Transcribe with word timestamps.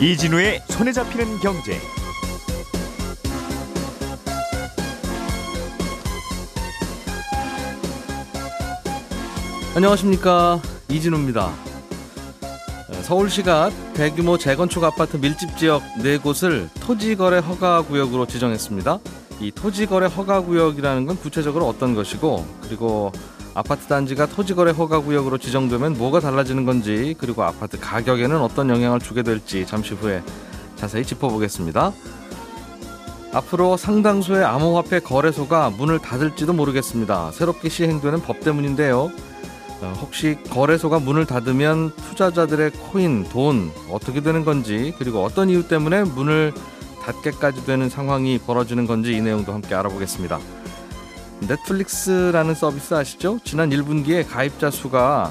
이진우의 0.00 0.62
손에 0.68 0.92
잡히는 0.92 1.38
경제. 1.40 1.76
안녕하십니까 9.74 10.62
이진우입니다. 10.88 11.52
서울시가 13.02 13.70
대규모 13.94 14.38
재건축 14.38 14.84
아파트 14.84 15.16
밀집 15.16 15.56
지역 15.56 15.82
네 16.00 16.16
곳을 16.16 16.68
토지거래 16.80 17.38
허가 17.38 17.82
구역으로 17.82 18.26
지정했습니다. 18.26 19.00
이 19.40 19.50
토지거래 19.50 20.06
허가 20.06 20.40
구역이라는 20.42 21.06
건 21.06 21.16
구체적으로 21.16 21.66
어떤 21.66 21.96
것이고 21.96 22.46
그리고 22.62 23.10
아파트 23.58 23.88
단지가 23.88 24.26
토지거래 24.26 24.70
허가구역으로 24.70 25.36
지정되면 25.36 25.98
뭐가 25.98 26.20
달라지는 26.20 26.64
건지 26.64 27.16
그리고 27.18 27.42
아파트 27.42 27.76
가격에는 27.80 28.40
어떤 28.40 28.70
영향을 28.70 29.00
주게 29.00 29.24
될지 29.24 29.66
잠시 29.66 29.94
후에 29.94 30.22
자세히 30.76 31.04
짚어보겠습니다. 31.04 31.92
앞으로 33.32 33.76
상당수의 33.76 34.44
암호화폐 34.44 35.00
거래소가 35.00 35.70
문을 35.70 35.98
닫을지도 35.98 36.52
모르겠습니다. 36.52 37.32
새롭게 37.32 37.68
시행되는 37.68 38.22
법 38.22 38.38
때문인데요. 38.42 39.10
어, 39.80 39.92
혹시 40.02 40.38
거래소가 40.50 41.00
문을 41.00 41.26
닫으면 41.26 41.90
투자자들의 41.96 42.70
코인, 42.70 43.24
돈 43.24 43.72
어떻게 43.90 44.20
되는 44.20 44.44
건지 44.44 44.94
그리고 44.98 45.24
어떤 45.24 45.50
이유 45.50 45.66
때문에 45.66 46.04
문을 46.04 46.52
닫게까지 47.02 47.66
되는 47.66 47.88
상황이 47.88 48.38
벌어지는 48.38 48.86
건지 48.86 49.14
이 49.14 49.20
내용도 49.20 49.52
함께 49.52 49.74
알아보겠습니다. 49.74 50.57
넷플릭스라는 51.46 52.54
서비스 52.54 52.94
아시죠? 52.94 53.38
지난 53.44 53.70
1분기에 53.70 54.28
가입자 54.28 54.70
수가 54.70 55.30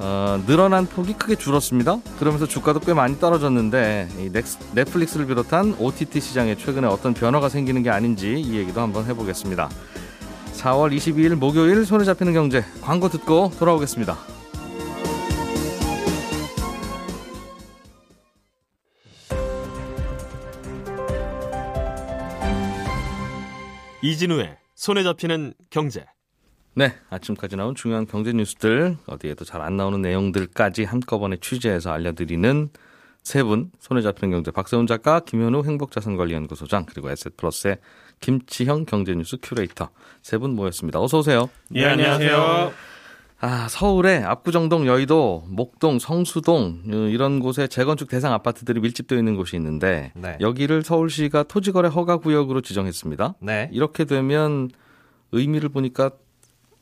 어, 0.00 0.40
늘어난 0.46 0.86
폭이 0.86 1.14
크게 1.14 1.34
줄었습니다. 1.34 1.98
그러면서 2.18 2.46
주가도 2.46 2.80
꽤 2.80 2.94
많이 2.94 3.18
떨어졌는데 3.18 4.08
이 4.18 4.30
넥스, 4.30 4.58
넷플릭스를 4.74 5.26
비롯한 5.26 5.74
OTT 5.78 6.20
시장에 6.20 6.56
최근에 6.56 6.86
어떤 6.86 7.14
변화가 7.14 7.48
생기는 7.48 7.82
게 7.82 7.90
아닌지 7.90 8.34
이 8.34 8.56
얘기도 8.56 8.80
한번 8.80 9.06
해보겠습니다. 9.06 9.68
4월 10.54 10.94
22일 10.96 11.34
목요일 11.34 11.84
손에 11.84 12.04
잡히는 12.04 12.32
경제 12.32 12.64
광고 12.80 13.08
듣고 13.08 13.50
돌아오겠습니다. 13.58 14.16
이진우의 24.00 24.67
손에 24.78 25.02
잡히는 25.02 25.54
경제. 25.70 26.06
네, 26.74 26.94
아침까지 27.10 27.56
나온 27.56 27.74
중요한 27.74 28.06
경제 28.06 28.32
뉴스들 28.32 28.96
어디에도 29.06 29.44
잘 29.44 29.60
안 29.60 29.76
나오는 29.76 30.00
내용들까지 30.00 30.84
한꺼번에 30.84 31.36
취재해서 31.40 31.90
알려드리는 31.90 32.68
세 33.24 33.42
분 33.42 33.72
손에 33.80 34.00
잡히는 34.02 34.30
경제 34.30 34.52
박세훈 34.52 34.86
작가, 34.86 35.18
김현우 35.18 35.64
행복자산관리연구소장 35.64 36.86
그리고 36.86 37.10
에셋플러스의 37.10 37.78
김치형 38.20 38.84
경제뉴스 38.86 39.38
큐레이터 39.42 39.90
세 40.22 40.38
분 40.38 40.54
모였습니다. 40.54 41.00
어서 41.00 41.18
오세요. 41.18 41.50
예, 41.74 41.84
안녕하세요. 41.84 42.72
아, 43.40 43.68
서울에 43.68 44.22
압구정동, 44.24 44.86
여의도, 44.88 45.44
목동, 45.48 46.00
성수동 46.00 46.82
어, 46.92 46.96
이런 47.08 47.38
곳에 47.38 47.68
재건축 47.68 48.08
대상 48.08 48.32
아파트들이 48.32 48.80
밀집되어 48.80 49.16
있는 49.16 49.36
곳이 49.36 49.54
있는데 49.56 50.10
네. 50.16 50.36
여기를 50.40 50.82
서울시가 50.82 51.44
토지거래 51.44 51.88
허가 51.88 52.16
구역으로 52.16 52.62
지정했습니다. 52.62 53.34
네. 53.40 53.70
이렇게 53.72 54.04
되면 54.04 54.70
의미를 55.30 55.68
보니까 55.68 56.10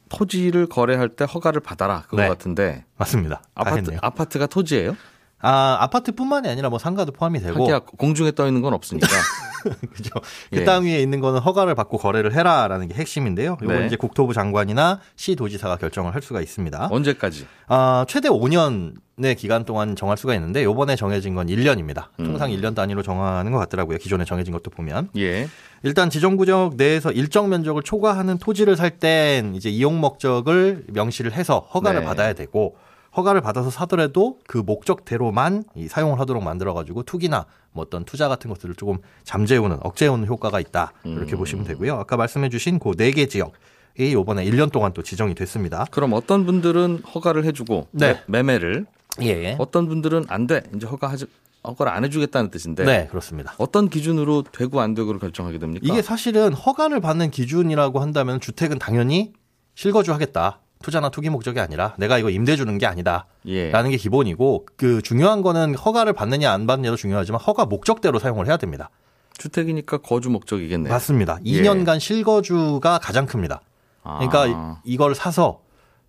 토지를 0.08 0.66
거래할 0.66 1.10
때 1.10 1.24
허가를 1.26 1.60
받아라 1.60 2.02
그거 2.02 2.22
네. 2.22 2.28
같은데 2.28 2.84
맞습니다. 2.96 3.36
다 3.42 3.42
아파트. 3.54 3.96
아파트가 4.00 4.46
토지예요? 4.46 4.96
아, 5.40 5.76
아파트뿐만이 5.80 6.48
아니라 6.48 6.70
뭐 6.70 6.78
상가도 6.78 7.12
포함이 7.12 7.40
되고 7.40 7.62
하기야 7.62 7.80
공중에 7.80 8.32
떠 8.32 8.46
있는 8.46 8.62
건 8.62 8.72
없으니까. 8.74 9.06
그죠. 9.92 10.10
예. 10.52 10.58
그땅 10.60 10.84
위에 10.84 11.00
있는 11.02 11.20
거는 11.20 11.40
허가를 11.40 11.74
받고 11.74 11.98
거래를 11.98 12.32
해라라는 12.34 12.88
게 12.88 12.94
핵심인데요. 12.94 13.58
이건 13.62 13.80
네. 13.80 13.86
이제 13.86 13.96
국토부 13.96 14.32
장관이나 14.32 15.00
시 15.16 15.34
도지사가 15.34 15.76
결정을 15.76 16.14
할 16.14 16.22
수가 16.22 16.40
있습니다. 16.40 16.88
언제까지? 16.90 17.46
아, 17.66 18.04
최대 18.08 18.28
5년의 18.28 19.36
기간 19.36 19.64
동안 19.64 19.96
정할 19.96 20.16
수가 20.16 20.34
있는데 20.34 20.62
요번에 20.62 20.94
정해진 20.96 21.34
건 21.34 21.48
1년입니다. 21.48 22.06
음. 22.20 22.26
통상 22.26 22.50
1년 22.50 22.74
단위로 22.74 23.02
정하는 23.02 23.52
것 23.52 23.58
같더라고요. 23.58 23.98
기존에 23.98 24.24
정해진 24.24 24.52
것도 24.52 24.70
보면. 24.70 25.10
예. 25.16 25.48
일단 25.82 26.10
지정구역 26.10 26.76
내에서 26.76 27.10
일정 27.12 27.48
면적을 27.48 27.82
초과하는 27.82 28.38
토지를 28.38 28.76
살 28.76 28.98
땐 28.98 29.54
이제 29.54 29.68
이용 29.68 30.00
목적을 30.00 30.84
명시를 30.88 31.32
해서 31.32 31.68
허가를 31.74 32.00
네. 32.00 32.06
받아야 32.06 32.32
되고 32.32 32.76
허가를 33.16 33.40
받아서 33.40 33.70
사더라도 33.70 34.38
그 34.46 34.58
목적대로만 34.58 35.64
이 35.74 35.88
사용을 35.88 36.20
하도록 36.20 36.42
만들어 36.42 36.74
가지고 36.74 37.02
투기나 37.02 37.46
뭐 37.72 37.84
어떤 37.84 38.04
투자 38.04 38.28
같은 38.28 38.50
것들을 38.50 38.74
조금 38.74 38.98
잠재우는 39.24 39.78
억제해오는 39.82 40.26
효과가 40.26 40.60
있다 40.60 40.92
이렇게 41.04 41.34
음. 41.34 41.38
보시면 41.38 41.64
되고요. 41.64 41.94
아까 41.94 42.16
말씀해주신 42.16 42.78
그 42.78 42.90
네 42.96 43.12
개 43.12 43.26
지역 43.26 43.52
이 43.98 44.10
이번에 44.10 44.44
1년 44.44 44.70
동안 44.70 44.92
또 44.92 45.02
지정이 45.02 45.34
됐습니다. 45.34 45.86
그럼 45.90 46.12
어떤 46.12 46.44
분들은 46.44 47.02
허가를 47.14 47.44
해주고 47.46 47.88
네. 47.92 48.20
매- 48.26 48.42
매매를 48.42 48.84
예. 49.22 49.56
어떤 49.58 49.88
분들은 49.88 50.26
안 50.28 50.46
돼. 50.46 50.62
이제 50.74 50.86
허가하지 50.86 51.24
허가를 51.64 51.90
안 51.92 52.04
해주겠다는 52.04 52.50
뜻인데 52.50 52.84
네, 52.84 53.06
그렇습니다. 53.08 53.54
어떤 53.58 53.88
기준으로 53.88 54.42
되고 54.52 54.80
안 54.82 54.92
되고를 54.94 55.18
결정하게 55.18 55.58
됩니까? 55.58 55.86
이게 55.90 56.02
사실은 56.02 56.52
허가를 56.52 57.00
받는 57.00 57.30
기준이라고 57.30 57.98
한다면 58.00 58.38
주택은 58.40 58.78
당연히 58.78 59.32
실거주 59.74 60.12
하겠다. 60.12 60.60
투자나 60.82 61.08
투기 61.10 61.30
목적이 61.30 61.60
아니라 61.60 61.94
내가 61.98 62.18
이거 62.18 62.30
임대 62.30 62.56
주는 62.56 62.76
게 62.78 62.86
아니다. 62.86 63.26
예. 63.46 63.70
라는 63.70 63.90
게 63.90 63.96
기본이고 63.96 64.66
그 64.76 65.02
중요한 65.02 65.42
거는 65.42 65.74
허가를 65.74 66.12
받느냐 66.12 66.52
안 66.52 66.66
받느냐도 66.66 66.96
중요하지만 66.96 67.40
허가 67.40 67.64
목적대로 67.64 68.18
사용을 68.18 68.46
해야 68.46 68.56
됩니다. 68.56 68.90
주택이니까 69.38 69.98
거주 69.98 70.30
목적이겠네요. 70.30 70.92
맞습니다. 70.92 71.38
예. 71.44 71.62
2년간 71.62 72.00
실거주가 72.00 72.98
가장 72.98 73.26
큽니다. 73.26 73.60
그러니까 74.02 74.42
아. 74.42 74.80
이- 74.84 74.92
이걸 74.94 75.14
사서 75.14 75.60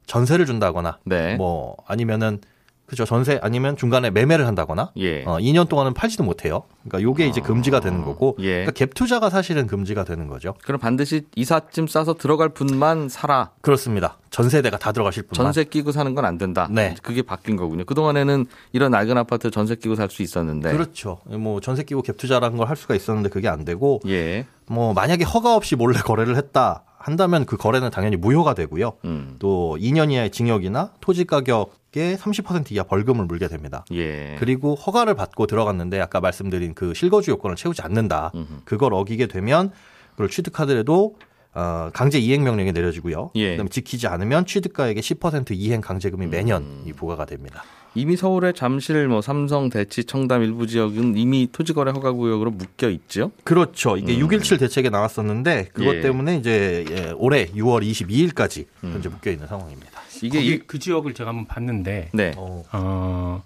전세를 0.06 0.46
준다거나 0.46 1.00
네. 1.06 1.36
뭐 1.36 1.76
아니면은 1.88 2.40
그죠 2.88 3.04
전세 3.04 3.38
아니면 3.44 3.76
중간에 3.76 4.10
매매를 4.10 4.48
한다거나 4.48 4.92
예. 4.98 5.22
어, 5.26 5.38
2년 5.40 5.68
동안은 5.68 5.94
팔지도 5.94 6.24
못해요. 6.24 6.64
그러니까 6.84 7.02
요게 7.02 7.28
이제 7.28 7.42
금지가 7.42 7.82
되는 7.82 8.02
거고 8.04 8.38
예. 8.40 8.64
그러니까 8.66 8.72
갭 8.72 8.94
투자가 8.96 9.30
사실은 9.30 9.68
금지가 9.68 10.06
되는 10.06 10.28
거죠. 10.28 10.54
그럼 10.64 10.80
반드시 10.80 11.26
이삿짐 11.36 11.88
싸서 11.88 12.14
들어갈 12.14 12.48
분만 12.50 13.10
살아. 13.10 13.52
그렇습니다. 13.60 14.18
전세대가 14.30 14.78
다 14.78 14.94
들어가실 14.94 15.24
분만 15.24 15.36
전세 15.52 15.66
끼고 15.66 15.92
사는 15.92 16.16
건 16.16 16.24
안 16.24 16.38
된다. 16.38 16.70
네. 16.72 16.96
그게 17.04 17.22
바뀐 17.22 17.58
거군요. 17.58 17.84
그동안에는 17.84 18.46
이런 18.72 18.92
낡은 18.92 19.18
아파트 19.18 19.52
전세 19.52 19.76
끼고 19.76 19.96
살 19.96 20.10
수 20.10 20.22
있었는데. 20.24 20.72
그렇죠. 20.72 21.20
뭐 21.26 21.60
전세 21.60 21.84
끼고 21.84 22.02
갭 22.04 22.16
투자라는 22.18 22.56
걸 22.58 22.68
할 22.70 22.78
수가 22.78 22.96
있었는데 22.96 23.28
그게 23.30 23.50
안 23.50 23.66
되고 23.66 24.00
예. 24.08 24.46
뭐 24.66 24.94
만약에 24.94 25.26
허가 25.26 25.56
없이 25.56 25.76
몰래 25.76 26.00
거래를 26.00 26.38
했다 26.38 26.84
한다면 26.98 27.46
그 27.46 27.56
거래는 27.56 27.90
당연히 27.92 28.18
무효가 28.18 28.54
되고요. 28.54 28.94
음. 29.06 29.36
또 29.40 29.78
2년 29.80 30.12
이하의 30.12 30.32
징역이나 30.32 30.92
토지 31.00 31.24
가격의 31.26 31.77
30% 31.92 32.72
이하 32.72 32.84
벌금을 32.84 33.26
물게 33.26 33.48
됩니다. 33.48 33.86
예. 33.94 34.36
그리고 34.40 34.76
허가를 34.76 35.16
받고 35.16 35.48
들어갔는데 35.48 36.00
아까 36.00 36.20
말씀드린 36.20 36.74
그 36.74 36.94
실거주 36.94 37.32
요건을 37.32 37.56
채우지 37.56 37.82
않는다. 37.82 38.32
음흠. 38.36 38.62
그걸 38.66 38.94
어기게 38.94 39.28
되면 39.28 39.72
그걸 40.12 40.30
취득하더라도 40.30 41.16
어, 41.54 41.90
강제 41.92 42.20
이행 42.20 42.44
명령이 42.44 42.72
내려지고요. 42.72 43.32
예. 43.36 43.52
그다음에 43.52 43.70
지키지 43.70 44.06
않으면 44.08 44.46
취득가액의 44.46 45.02
10% 45.02 45.52
이행 45.52 45.82
강제금이 45.82 46.28
매년 46.28 46.62
음. 46.62 46.84
이 46.86 46.94
부과가 46.94 47.26
됩니다. 47.26 47.64
이미 47.96 48.16
서울의 48.16 48.54
잠실, 48.54 49.08
뭐 49.08 49.22
삼성, 49.22 49.70
대치, 49.70 50.04
청담 50.04 50.44
일부 50.44 50.68
지역은 50.68 51.18
이미 51.18 51.48
토지거래 51.52 51.92
허가 51.94 52.12
구역으로 52.12 52.52
묶여 52.52 52.90
있죠. 52.92 53.32
그렇죠. 53.44 53.98
이게 53.98 54.16
6.17 54.18 54.60
대책에 54.60 54.92
나왔었는데 54.92 55.70
그것 55.74 55.96
예. 55.96 56.02
때문에 56.02 56.36
이제 56.36 56.86
예, 56.92 57.14
올해 57.16 57.48
6월 57.48 57.84
22일까지 57.84 58.68
현재 58.82 59.10
묶여 59.10 59.32
있는 59.32 59.48
상황입니다. 59.48 59.97
이게 60.24 60.38
거기 60.40 60.48
이, 60.54 60.58
그 60.60 60.80
지역을 60.80 61.14
제가 61.14 61.30
한번 61.30 61.46
봤는데 61.46 62.10
네. 62.14 62.34
어, 62.38 62.64
어, 62.72 63.44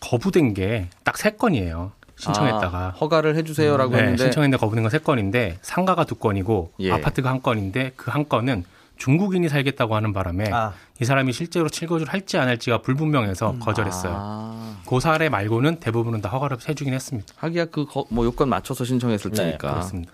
거부된 0.00 0.54
게 0.54 0.88
딱 1.04 1.16
세 1.16 1.30
건이에요. 1.30 1.92
신청했다가. 2.16 2.78
아, 2.78 2.90
허가를 2.90 3.34
해주세요라고 3.36 3.92
네, 3.92 3.98
했는데 4.02 4.22
신청했는데 4.24 4.60
거부된 4.60 4.82
건 4.84 4.90
세 4.90 4.98
건인데 4.98 5.58
상가가 5.62 6.04
두 6.04 6.14
건이고 6.14 6.72
예. 6.80 6.92
아파트가 6.92 7.28
한 7.30 7.42
건인데 7.42 7.92
그 7.96 8.10
한 8.10 8.28
건은 8.28 8.64
중국인이 8.96 9.48
살겠다고 9.48 9.96
하는 9.96 10.12
바람에 10.12 10.50
아. 10.52 10.72
이 11.00 11.04
사람이 11.04 11.32
실제로 11.32 11.68
칠거주를 11.68 12.12
할지 12.12 12.38
안 12.38 12.46
할지가 12.46 12.78
불분명해서 12.82 13.56
거절했어요. 13.58 14.12
아, 14.14 14.76
그 14.86 15.00
사례 15.00 15.28
말고는 15.28 15.80
대부분은 15.80 16.20
다 16.20 16.28
허가를 16.28 16.58
해주긴 16.68 16.94
했습니다. 16.94 17.34
하기야 17.36 17.64
그 17.66 17.86
뭐 18.10 18.24
요건 18.24 18.48
맞춰서 18.48 18.84
신청했을 18.84 19.32
네, 19.32 19.36
테니까 19.36 19.70
그렇습니다. 19.72 20.12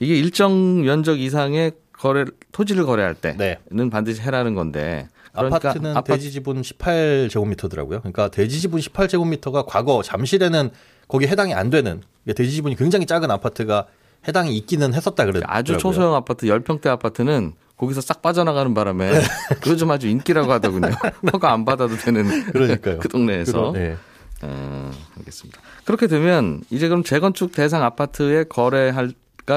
이게 0.00 0.16
일정 0.16 0.80
면적 0.82 1.20
이상의 1.20 1.72
거래 1.92 2.24
토지를 2.52 2.86
거래할 2.86 3.14
때는 3.14 3.36
네. 3.70 3.90
반드시 3.90 4.22
해라는 4.22 4.54
건데 4.54 5.08
그러니까 5.32 5.56
아파트는 5.70 5.96
아파트- 5.96 6.12
대지 6.12 6.30
지분 6.30 6.62
18제곱미터더라고요. 6.62 8.00
그러니까 8.00 8.28
대지 8.28 8.60
지분 8.60 8.80
18제곱미터가 8.80 9.64
과거 9.66 10.02
잠실에는 10.02 10.70
거기 11.08 11.26
해당이 11.26 11.54
안 11.54 11.70
되는 11.70 12.02
그러니까 12.24 12.36
대지 12.36 12.52
지분이 12.52 12.76
굉장히 12.76 13.06
작은 13.06 13.30
아파트가 13.30 13.86
해당이 14.28 14.56
있기는 14.58 14.94
했었다 14.94 15.24
그랬더라고요. 15.24 15.56
아주 15.58 15.78
초소형 15.78 16.14
아파트 16.14 16.46
10평대 16.46 16.86
아파트는 16.86 17.52
거기서 17.76 18.00
싹 18.00 18.22
빠져나가는 18.22 18.72
바람에 18.74 19.10
네. 19.12 19.20
요즘 19.66 19.90
아주 19.90 20.06
인기라고 20.08 20.52
하더군요. 20.52 20.90
허가 21.32 21.52
안 21.52 21.64
받아도 21.64 21.96
되는 21.96 22.44
그러니까요. 22.52 22.98
그 23.00 23.08
동네에서. 23.08 23.52
그러- 23.52 23.72
네. 23.72 23.96
음, 24.44 24.92
알겠습니다. 25.18 25.60
그렇게 25.84 26.06
되면 26.08 26.62
이제 26.70 26.88
그럼 26.88 27.02
재건축 27.04 27.52
대상 27.52 27.82
아파트의 27.82 28.48
거래가 28.48 29.08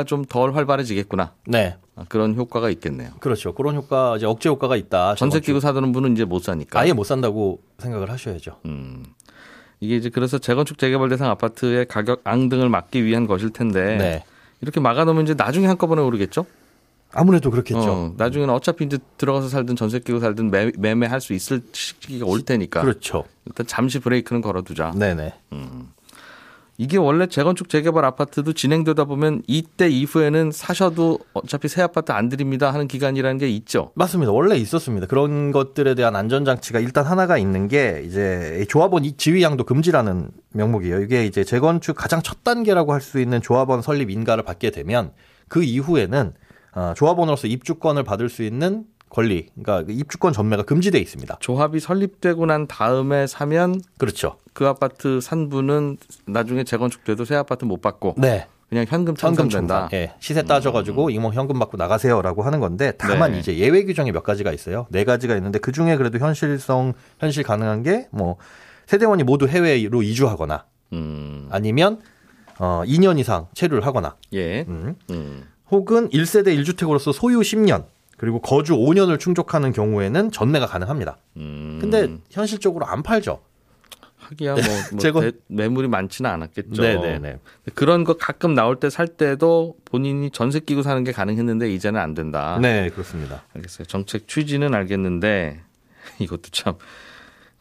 좀 0.06 0.26
덜 0.26 0.56
활발해지겠구나. 0.56 1.34
네. 1.48 1.78
아, 1.96 2.06
그런 2.10 2.36
효과가 2.36 2.70
있겠네요. 2.72 3.12
그렇죠. 3.20 3.54
그런 3.54 3.76
효과, 3.76 4.16
이제 4.18 4.26
억제 4.26 4.50
효과가 4.50 4.76
있다. 4.76 5.16
전세 5.16 5.40
끼고 5.40 5.60
재건축. 5.60 5.76
사는 5.78 5.92
분은 5.92 6.14
이제 6.14 6.26
못 6.26 6.44
사니까. 6.44 6.80
아예 6.80 6.92
못 6.94 7.04
산다고 7.06 7.62
생각을 7.80 8.12
하셔야죠. 8.12 8.58
음. 8.66 9.06
이게 9.80 9.96
이제 9.96 10.10
그래서 10.10 10.38
재건축 10.38 10.78
재개발 10.78 11.10
대상 11.10 11.30
아파트의 11.30 11.86
가격 11.88 12.22
앙등을 12.24 12.70
막기 12.70 13.04
위한 13.06 13.28
것일 13.28 13.52
텐데 13.52 13.98
네. 13.98 14.24
이렇게 14.62 14.80
막아놓으면 14.80 15.24
이제 15.24 15.34
나중에 15.34 15.68
한꺼번에 15.68 16.02
오르겠죠? 16.02 16.46
아무래도 17.14 17.50
그렇겠죠. 17.52 17.92
어, 17.92 18.14
나중에는 18.18 18.54
어차피 18.54 18.84
이제 18.86 18.98
들어가서 19.18 19.48
살든 19.48 19.76
전세 19.76 20.00
끼고 20.00 20.20
살든 20.20 20.50
매, 20.52 20.72
매매할 20.78 21.22
수 21.22 21.34
있을 21.34 21.62
시기가 21.72 22.26
올 22.26 22.42
테니까 22.42 22.82
그렇죠. 22.82 23.24
일단 23.46 23.66
잠시 23.68 24.00
브레이크는 24.00 24.42
걸어두자. 24.42 24.92
네네. 24.92 25.34
이게 26.78 26.98
원래 26.98 27.26
재건축 27.28 27.70
재개발 27.70 28.04
아파트도 28.04 28.52
진행되다 28.52 29.06
보면 29.06 29.44
이때 29.48 29.88
이후에는 29.88 30.52
사셔도 30.52 31.20
어차피 31.34 31.70
새 31.70 31.82
아파트 31.82 32.12
안 32.12 32.28
드립니다 32.28 32.74
하는 32.74 32.88
기간이라는 32.88 33.38
게 33.38 33.48
있죠. 33.50 33.92
맞습니다. 33.96 34.34
원래 34.34 34.58
있었습니다. 34.58 35.08
그런 35.08 35.52
것들에 35.52 35.96
대한 35.96 36.16
안전 36.18 36.44
장치가 36.44 36.80
일단 36.80 37.06
하나가 37.06 37.38
있는 37.38 37.70
게 37.70 38.04
이제 38.06 38.66
조합원 38.68 39.06
이 39.06 39.16
지위양도 39.16 39.64
금지라는 39.64 40.32
명목이에요. 40.52 41.02
이게 41.02 41.26
이제 41.26 41.44
재건축 41.46 41.96
가장 41.96 42.22
첫 42.22 42.44
단계라고 42.44 42.92
할 42.94 43.06
수 43.06 43.20
있는 43.20 43.40
조합원 43.40 43.84
설립 43.84 44.10
인가를 44.10 44.44
받게 44.44 44.72
되면 44.72 45.12
그 45.48 45.64
이후에는 45.64 46.34
어, 46.74 46.94
조합원으로서 46.98 47.48
입주권을 47.48 48.04
받을 48.04 48.30
수 48.30 48.42
있는 48.44 48.84
권리, 49.16 49.48
그러니까 49.62 49.90
입주권 49.94 50.34
전매가 50.34 50.64
금지돼 50.64 51.00
있습니다. 51.00 51.38
조합이 51.40 51.80
설립되고 51.80 52.46
난 52.48 52.68
다음에 52.68 53.28
사면 53.28 53.80
그렇죠. 53.98 54.36
그 54.52 54.68
아파트 54.68 55.22
산 55.22 55.48
분은 55.48 55.96
나중에 56.26 56.66
재건축돼도 56.66 57.24
새 57.24 57.36
아파트 57.36 57.64
못 57.64 57.82
받고 57.82 58.16
네. 58.18 58.48
그냥 58.68 58.84
현금 58.90 59.14
현금 59.18 59.48
청산된다. 59.48 59.80
청산. 59.84 60.00
예. 60.00 60.14
시세 60.20 60.42
따져가지고 60.44 61.12
이모 61.12 61.32
현금 61.32 61.60
받고 61.60 61.78
나가세요라고 61.78 62.44
하는 62.44 62.60
건데 62.60 62.92
다만 62.98 63.32
네. 63.32 63.40
이제 63.40 63.56
예외 63.58 63.86
규정이 63.86 64.12
몇 64.12 64.22
가지가 64.24 64.52
있어요. 64.52 64.86
네 64.90 65.06
가지가 65.06 65.34
있는데 65.38 65.60
그 65.60 65.72
중에 65.72 65.96
그래도 65.96 66.18
현실성 66.20 66.94
현실 67.20 67.44
가능한 67.44 67.84
게 67.84 68.08
뭐 68.12 68.36
세대원이 68.88 69.24
모두 69.24 69.48
해외로 69.48 70.04
이주하거나 70.04 70.66
음, 70.92 71.48
아니면 71.52 72.02
어 72.60 72.84
2년 72.86 73.18
이상 73.18 73.48
체류를 73.54 73.86
하거나 73.86 74.18
예. 74.34 74.66
음. 74.68 74.96
음. 75.10 75.44
혹은 75.72 76.10
1세대 76.10 76.48
1주택으로서 76.62 77.14
소유 77.14 77.40
10년 77.40 77.86
그리고 78.18 78.40
거주 78.40 78.74
5년을 78.76 79.20
충족하는 79.20 79.72
경우에는 79.74 80.32
전매가 80.32 80.68
가능합니다. 80.68 81.18
음. 81.38 81.80
근데 81.82 82.10
현실적으로 82.32 82.86
안 82.86 83.04
팔죠. 83.04 83.42
하기야 84.18 84.54
뭐, 84.56 84.64
뭐 84.92 85.00
재건- 85.00 85.24
대- 85.32 85.38
매물이 85.48 85.88
많지는 85.88 86.30
않았겠죠. 86.32 86.82
네네네. 86.82 87.40
그런 87.76 88.04
거 88.04 88.18
가끔 88.18 88.54
나올 88.56 88.80
때 88.80 88.90
살 88.90 89.08
때도 89.08 89.76
본인이 89.86 90.32
전세 90.32 90.60
끼고 90.60 90.82
사는 90.82 91.04
게 91.04 91.12
가능했는데 91.12 91.70
이제는 91.72 92.00
안 92.00 92.14
된다. 92.16 92.58
네, 92.62 92.90
그렇습니다. 92.90 93.44
알겠어요. 93.56 93.86
정책 93.86 94.28
취지는 94.28 94.74
알겠는데 94.74 95.60
이것도 96.20 96.50
참 96.52 96.76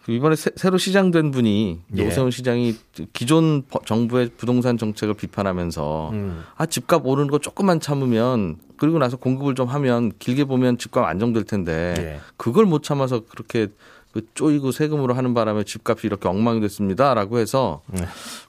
이번에 0.06 0.36
새, 0.36 0.70
로 0.70 0.76
시장된 0.76 1.30
분이 1.30 1.80
예. 1.96 2.06
오세훈 2.06 2.30
시장이 2.30 2.76
기존 3.12 3.62
버- 3.68 3.80
정부의 3.86 4.30
부동산 4.36 4.76
정책을 4.76 5.14
비판하면서 5.14 6.10
음. 6.12 6.44
아 6.56 6.66
집값 6.66 7.06
오르는 7.06 7.30
거 7.30 7.38
조금만 7.38 7.80
참으면 7.80 8.56
그리고 8.76 8.98
나서 8.98 9.16
공급을 9.16 9.54
좀 9.54 9.68
하면 9.68 10.12
길게 10.18 10.44
보면 10.44 10.76
집값 10.78 11.04
안정될 11.04 11.44
텐데 11.44 11.94
예. 11.98 12.20
그걸 12.36 12.66
못 12.66 12.82
참아서 12.82 13.20
그렇게 13.20 13.68
그 14.12 14.26
쪼이고 14.34 14.70
세금으로 14.72 15.14
하는 15.14 15.32
바람에 15.34 15.64
집값이 15.64 16.06
이렇게 16.06 16.28
엉망이 16.28 16.60
됐습니다라고 16.60 17.38
해서 17.38 17.80
네. 17.88 18.04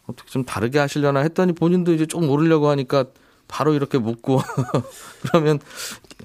어떻게 0.07 0.29
좀 0.29 0.43
다르게 0.43 0.77
하시려나 0.77 1.21
했더니 1.21 1.53
본인도 1.53 1.93
이제 1.93 2.05
좀 2.05 2.29
오르려고 2.29 2.67
하니까 2.69 3.05
바로 3.47 3.73
이렇게 3.73 3.97
묻고 3.97 4.41
그러면 5.21 5.59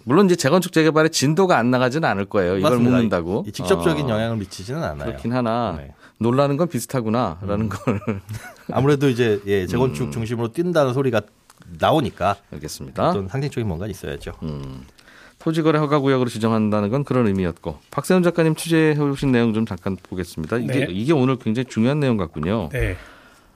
물론 0.05 0.27
이제 0.27 0.37
재건축 0.37 0.73
재개발의 0.73 1.11
진도가 1.11 1.59
안 1.59 1.71
나가지는 1.71 2.09
않을 2.09 2.25
거예요. 2.27 2.57
이걸 2.59 2.71
맞습니다. 2.71 2.91
묻는다고 2.91 3.45
이 3.47 3.53
직접적인 3.53 4.07
어, 4.07 4.11
영향을 4.11 4.37
미치지는 4.39 4.83
않아요. 4.83 5.09
그렇긴 5.11 5.33
하나 5.33 5.75
네. 5.79 5.93
놀라는 6.19 6.57
건 6.57 6.69
비슷하구나라는 6.69 7.69
걸 7.69 8.01
아무래도 8.73 9.09
이제 9.09 9.41
예, 9.47 9.67
재건축 9.67 10.09
음. 10.09 10.11
중심으로 10.11 10.53
뛴다는 10.53 10.93
소리가 10.93 11.23
나오니까 11.79 12.37
알겠습니다. 12.53 13.11
어떤 13.11 13.29
상징적인 13.29 13.67
뭔가 13.67 13.87
있어야죠. 13.87 14.33
음. 14.43 14.83
토지거래 15.39 15.79
허가구역으로 15.79 16.29
지정한다는 16.29 16.91
건 16.91 17.03
그런 17.03 17.27
의미였고 17.27 17.79
박세훈 17.91 18.23
작가님 18.23 18.55
취재해 18.55 18.99
오신 18.99 19.33
내용 19.33 19.55
좀 19.55 19.65
잠깐 19.65 19.97
보겠습니다. 19.97 20.59
이게 20.59 20.87
네. 20.87 20.87
이게 20.91 21.13
오늘 21.13 21.37
굉장히 21.37 21.65
중요한 21.67 21.99
내용 21.99 22.17
같군요. 22.19 22.69
네. 22.71 22.97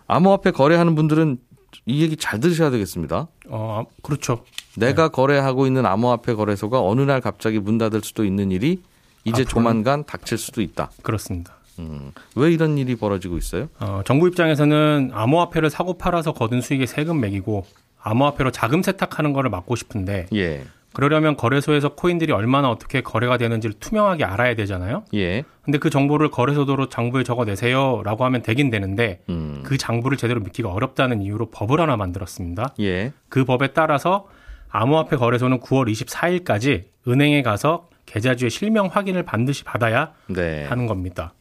암호화폐 0.07 0.51
거래하는 0.51 0.95
분들은 0.95 1.39
이 1.87 2.03
얘기 2.03 2.17
잘 2.17 2.41
들으셔야 2.41 2.71
되겠습니다. 2.71 3.29
어, 3.49 3.85
그렇죠. 4.03 4.45
내가 4.77 5.09
거래하고 5.09 5.67
있는 5.67 5.87
암호화폐 5.87 6.35
거래소가 6.35 6.81
어느 6.81 7.01
날 7.03 7.21
갑자기 7.21 7.59
문 7.59 7.79
닫을 7.79 8.01
수도 8.03 8.25
있는 8.25 8.51
일이 8.51 8.83
이제 9.25 9.43
앞으로는? 9.43 9.47
조만간 9.47 10.05
닥칠 10.05 10.39
수도 10.39 10.61
있다. 10.63 10.91
그렇습니다. 11.03 11.55
음. 11.79 12.13
왜 12.37 12.53
이런 12.53 12.79
일이 12.79 12.95
벌어지고 12.95 13.37
있어요? 13.37 13.69
어, 13.81 14.03
정부 14.05 14.29
입장에서는 14.29 15.11
암호화폐를 15.13 15.71
사고 15.71 15.99
팔아서 15.99 16.33
거둔 16.33 16.61
수익에 16.61 16.87
세금 16.87 17.21
매기고 17.21 17.65
암호화폐로 18.01 18.51
자금 18.51 18.83
세탁하는 18.83 19.33
거를 19.33 19.51
막고 19.51 19.77
싶은데 19.77 20.27
예. 20.35 20.65
그러려면 20.93 21.37
거래소에서 21.37 21.95
코인들이 21.95 22.33
얼마나 22.33 22.71
어떻게 22.71 23.01
거래가 23.01 23.37
되는지를 23.37 23.75
투명하게 23.81 24.25
알아야 24.25 24.55
되잖아요. 24.55 25.05
예. 25.15 25.43
근데 25.63 25.79
그 25.79 25.91
정보를 25.91 26.31
거래소도로 26.31 26.89
장부에 26.89 27.25
적어 27.25 27.45
내세요라고 27.45 28.25
하면 28.25 28.43
되긴 28.43 28.71
되는데 28.71 29.21
음. 29.29 29.44
그 29.65 29.77
장부를 29.77 30.17
제대로 30.17 30.41
믿기가 30.41 30.71
어렵다는 30.71 31.23
이유로 31.23 31.51
법을 31.51 31.81
하나 31.81 31.97
만들었습니다. 31.97 32.75
예. 32.81 33.13
그 33.29 33.45
법에 33.45 33.73
따라서 33.73 34.29
암호화폐 34.71 35.17
거래소는 35.17 35.61
9월 35.61 35.91
24일까지 35.91 36.85
은행에 37.09 37.43
가서 37.43 37.89
계좌주의 38.07 38.51
실명 38.51 38.87
확인을 38.87 39.25
반드시 39.25 39.65
받아야 39.65 40.13
네. 40.29 40.65
하는 40.67 40.87
겁니다. 40.87 41.33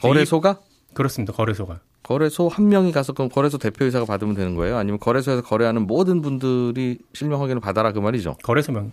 거래소가 0.00 0.60
그렇습니다. 0.94 1.32
거래소가. 1.32 1.80
거래소 2.02 2.48
한 2.48 2.68
명이 2.68 2.92
가서 2.92 3.14
그럼 3.14 3.30
거래소 3.30 3.56
대표이사가 3.56 4.04
받으면 4.04 4.34
되는 4.34 4.54
거예요? 4.54 4.76
아니면 4.76 4.98
거래소에서 5.00 5.42
거래하는 5.42 5.86
모든 5.86 6.20
분들이 6.20 6.98
실명 7.14 7.40
확인을 7.40 7.60
받아라 7.60 7.92
그 7.92 7.98
말이죠? 7.98 8.36
거래소명. 8.42 8.90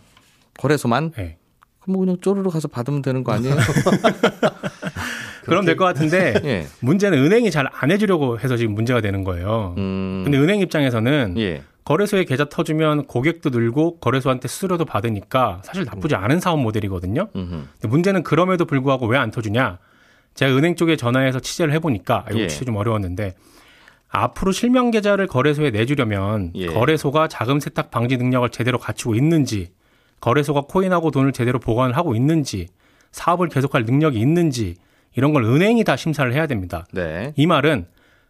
거래소만? 0.57 1.11
예. 1.19 1.37
그럼 1.81 1.93
뭐 1.93 1.99
그냥 2.05 2.17
쪼르르 2.21 2.49
가서 2.49 2.67
받으면 2.69 3.01
되는 3.01 3.23
거 3.23 3.33
아니에요? 3.33 3.55
그럼 5.43 5.65
될 5.65 5.75
것 5.75 5.85
같은데 5.85 6.33
예. 6.45 6.67
문제는 6.81 7.17
은행이 7.17 7.51
잘 7.51 7.67
안 7.71 7.91
해주려고 7.91 8.39
해서 8.39 8.57
지금 8.57 8.73
문제가 8.75 9.01
되는 9.01 9.23
거예요. 9.23 9.73
음. 9.77 10.21
근데 10.23 10.37
은행 10.37 10.59
입장에서는 10.59 11.35
예. 11.37 11.63
거래소에 11.83 12.25
계좌 12.25 12.45
터주면 12.45 13.05
고객도 13.05 13.49
늘고 13.49 13.97
거래소한테 13.99 14.47
수수료도 14.47 14.85
받으니까 14.85 15.61
사실 15.63 15.83
나쁘지 15.83 16.15
않은 16.15 16.39
사업 16.39 16.59
모델이거든요. 16.59 17.27
음흠. 17.35 17.49
근데 17.49 17.87
문제는 17.87 18.23
그럼에도 18.23 18.65
불구하고 18.65 19.07
왜 19.07 19.17
안 19.17 19.31
터주냐? 19.31 19.79
제가 20.35 20.55
은행 20.55 20.75
쪽에 20.75 20.95
전화해서 20.95 21.39
취재를 21.39 21.73
해보니까 21.73 22.25
이거 22.29 22.39
예. 22.41 22.47
취재 22.47 22.65
좀 22.65 22.75
어려웠는데 22.77 23.33
앞으로 24.09 24.51
실명 24.51 24.91
계좌를 24.91 25.25
거래소에 25.27 25.71
내주려면 25.71 26.51
예. 26.55 26.67
거래소가 26.67 27.27
자금 27.27 27.59
세탁 27.59 27.91
방지 27.91 28.17
능력을 28.17 28.47
제대로 28.49 28.77
갖추고 28.77 29.15
있는지, 29.15 29.71
거래소가 30.19 30.61
코인하고 30.67 31.11
돈을 31.11 31.31
제대로 31.31 31.59
보관을 31.59 31.95
하고 31.97 32.13
있는지, 32.15 32.67
사업을 33.11 33.47
계속할 33.49 33.85
능력이 33.85 34.19
있는지 34.19 34.75
이런 35.15 35.33
걸 35.33 35.43
은행이 35.43 35.83
다 35.83 35.95
심사를 35.95 36.31
해야 36.33 36.47
됩니다. 36.47 36.85
네. 36.91 37.33
이 37.35 37.45
말은 37.45 37.85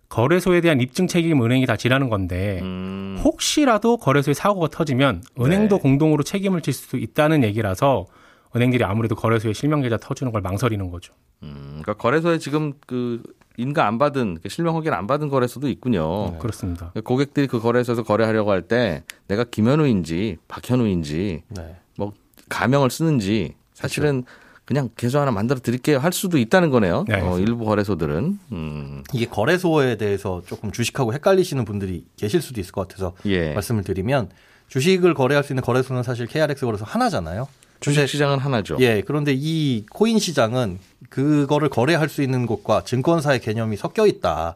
거래소에 0.10 0.62
대한 0.62 0.82
입증 0.82 1.08
책임 1.08 1.42
은행이 1.44 1.66
다 1.66 1.78
지라는 1.78 2.10
건데 2.10 2.60
음. 2.62 3.20
혹시라도 3.24 3.98
거래소에 3.98 4.34
사고가 4.34 4.68
터지면 4.68 5.24
은행도 5.40 5.78
네. 5.78 5.82
공동으로 5.82 6.24
책임을 6.24 6.62
질 6.62 6.74
수도 6.74 6.98
있다는 6.98 7.44
얘기라서 7.44 8.08
은행들이 8.56 8.84
아무래도 8.84 9.16
거래소에 9.16 9.54
실명 9.54 9.82
계좌 9.82 9.96
터주는 9.98 10.32
걸 10.34 10.42
망설이는 10.42 10.92
거죠. 10.92 11.14
음. 11.44 11.80
그러니까 11.82 11.94
거래소에 11.94 12.40
지금 12.40 12.74
그 12.86 13.24
인가 13.58 13.88
안 13.88 13.98
받은 13.98 14.40
그 14.44 14.50
실명 14.50 14.76
확인 14.76 14.92
안 14.94 15.08
받은 15.08 15.30
거래소도 15.30 15.70
있군요. 15.70 16.38
그렇습니다. 16.40 16.90
그러니까 16.92 17.02
고객들이 17.08 17.48
그 17.48 17.60
거래소에서 17.60 18.04
거래하려고 18.04 18.52
할 18.52 18.62
때 18.64 19.04
내가 19.28 19.44
김현우인지 19.46 20.38
박현우인지 20.48 21.44
네. 21.48 21.76
뭐 21.96 22.12
가명을 22.50 22.90
쓰는지 22.90 23.54
사실은 23.74 24.24
그 24.24 24.32
냥 24.70 24.90
계좌 24.96 25.22
하나 25.22 25.32
만들어 25.32 25.60
드릴게요 25.60 25.98
할 26.00 26.14
수도 26.14 26.38
있다는 26.38 26.70
거네요. 26.70 27.06
네, 27.08 27.20
어, 27.22 27.40
일부 27.40 27.66
거래소들은 27.66 28.40
음. 28.52 29.04
이게 29.14 29.26
거래소에 29.26 29.98
대해서 29.98 30.42
조금 30.46 30.72
주식하고 30.72 31.14
헷갈리시는 31.14 31.66
분들이 31.66 32.06
계실 32.16 32.42
수도 32.42 32.62
있을 32.62 32.72
것 32.72 32.88
같아서 32.88 33.14
예. 33.26 33.54
말씀을 33.54 33.84
드리면 33.84 34.30
주식을 34.70 35.14
거래할 35.14 35.44
수 35.44 35.52
있는 35.52 35.64
거래소는 35.64 36.04
사실 36.04 36.28
KRX 36.28 36.66
거래소 36.66 36.86
하나잖아요. 36.86 37.48
주식 37.82 38.08
시장은 38.08 38.38
하나죠. 38.38 38.78
예, 38.80 39.02
그런데 39.02 39.34
이 39.36 39.86
코인 39.90 40.20
시장은 40.20 40.78
그거를 41.10 41.68
거래할 41.68 42.10
수 42.10 42.22
있는 42.22 42.46
곳과 42.46 42.84
증권사의 42.84 43.42
개념이 43.42 43.76
섞여 43.76 44.06
있다. 44.06 44.56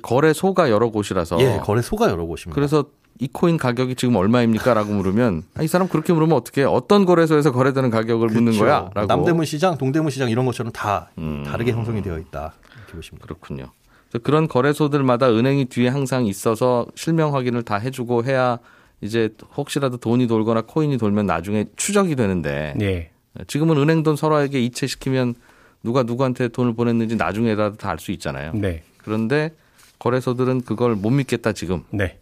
거래소가 0.00 0.70
여러 0.70 0.88
곳이라서 0.88 1.40
예, 1.40 1.60
거래소가 1.62 2.08
여러 2.08 2.24
곳입니다. 2.24 2.54
그래서 2.54 2.86
이 3.18 3.28
코인 3.32 3.56
가격이 3.56 3.94
지금 3.94 4.16
얼마입니까?라고 4.16 4.92
물으면 4.92 5.42
아, 5.54 5.62
이 5.62 5.68
사람 5.68 5.88
그렇게 5.88 6.12
물으면 6.12 6.36
어떻게 6.36 6.64
어떤 6.64 7.04
거래소에서 7.04 7.52
거래되는 7.52 7.90
가격을 7.90 8.28
묻는 8.28 8.52
그렇죠. 8.52 8.60
거야?라고 8.60 9.06
남대문 9.06 9.44
시장, 9.44 9.78
동대문 9.78 10.10
시장 10.10 10.28
이런 10.30 10.44
것처럼 10.46 10.72
다 10.72 11.10
음. 11.18 11.44
다르게 11.46 11.72
형성이 11.72 12.02
되어 12.02 12.18
있다. 12.18 12.54
이렇게 12.78 12.92
보시면. 12.94 13.20
그렇군요. 13.20 13.66
그래서 14.08 14.22
그런 14.24 14.48
거래소들마다 14.48 15.30
은행이 15.30 15.66
뒤에 15.66 15.88
항상 15.88 16.26
있어서 16.26 16.86
실명 16.94 17.34
확인을 17.34 17.62
다 17.62 17.76
해주고 17.76 18.24
해야 18.24 18.58
이제 19.00 19.30
혹시라도 19.56 19.96
돈이 19.96 20.26
돌거나 20.26 20.62
코인이 20.62 20.96
돌면 20.98 21.26
나중에 21.26 21.66
추적이 21.76 22.14
되는데 22.16 22.74
예. 22.80 23.10
지금은 23.46 23.76
은행 23.78 24.02
돈 24.02 24.16
서로에게 24.16 24.60
이체시키면 24.60 25.34
누가 25.82 26.02
누구한테 26.02 26.48
돈을 26.48 26.74
보냈는지 26.74 27.16
나중에라도 27.16 27.76
다 27.76 27.90
알 27.90 27.98
수 27.98 28.12
있잖아요. 28.12 28.52
네. 28.54 28.82
그런데 28.98 29.50
거래소들은 29.98 30.60
그걸 30.62 30.94
못 30.94 31.10
믿겠다 31.10 31.52
지금. 31.52 31.82
네. 31.90 32.18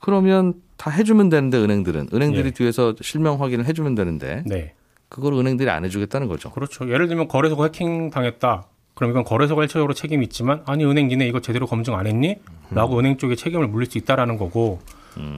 그러면 0.00 0.54
다 0.76 0.90
해주면 0.90 1.28
되는데 1.28 1.58
은행들은 1.58 2.08
은행들이 2.12 2.46
예. 2.46 2.50
뒤에서 2.50 2.94
실명 3.00 3.40
확인을 3.42 3.66
해주면 3.66 3.94
되는데 3.94 4.42
네. 4.46 4.74
그걸 5.08 5.32
은행들이 5.34 5.68
안 5.70 5.84
해주겠다는 5.84 6.28
거죠. 6.28 6.50
그렇죠. 6.50 6.88
예를 6.90 7.08
들면 7.08 7.28
거래소가 7.28 7.64
해킹 7.64 8.10
당했다. 8.10 8.64
그럼 8.94 9.10
이건 9.10 9.24
거래소가 9.24 9.62
일차적으로 9.62 9.94
책임이 9.94 10.24
있지만 10.26 10.62
아니 10.66 10.84
은행 10.84 11.08
니네 11.08 11.26
이거 11.26 11.40
제대로 11.40 11.66
검증 11.66 11.94
안 11.94 12.06
했니? 12.06 12.36
라고 12.70 12.98
은행 12.98 13.16
쪽에 13.16 13.36
책임을 13.36 13.68
물릴 13.68 13.90
수 13.90 13.96
있다라는 13.98 14.36
거고 14.36 14.80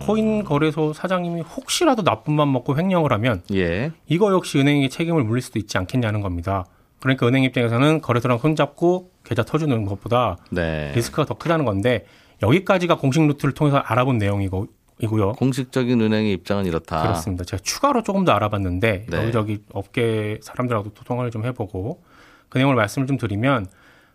코인 0.02 0.44
거래소 0.44 0.92
사장님이 0.92 1.42
혹시라도 1.42 2.02
나쁜 2.02 2.34
맘 2.34 2.52
먹고 2.52 2.76
횡령을 2.76 3.12
하면 3.12 3.42
예. 3.52 3.92
이거 4.08 4.32
역시 4.32 4.58
은행에게 4.58 4.88
책임을 4.88 5.24
물릴 5.24 5.42
수도 5.42 5.58
있지 5.58 5.78
않겠냐는 5.78 6.20
겁니다. 6.20 6.66
그러니까 7.00 7.26
은행 7.26 7.44
입장에서는 7.44 8.02
거래소랑 8.02 8.38
손잡고 8.38 9.10
계좌 9.24 9.42
터주는 9.42 9.84
것보다 9.86 10.36
네. 10.50 10.92
리스크가 10.94 11.24
더 11.24 11.34
크다는 11.34 11.64
건데 11.64 12.04
여기까지가 12.42 12.96
공식 12.96 13.26
루트를 13.26 13.54
통해서 13.54 13.78
알아본 13.78 14.18
내용이고 14.18 14.66
이고요. 15.02 15.32
공식적인 15.32 16.00
은행의 16.00 16.32
입장은 16.32 16.66
이렇다. 16.66 17.02
그렇습니다. 17.02 17.44
제가 17.44 17.62
추가로 17.62 18.02
조금 18.02 18.24
더 18.24 18.32
알아봤는데 18.32 19.06
네. 19.08 19.16
여기저기 19.16 19.62
업계 19.72 20.38
사람들하고 20.42 20.92
또 20.94 21.04
통화를 21.04 21.30
좀 21.30 21.44
해보고 21.46 22.02
그 22.48 22.58
내용을 22.58 22.76
말씀을 22.76 23.06
좀 23.06 23.16
드리면 23.16 23.66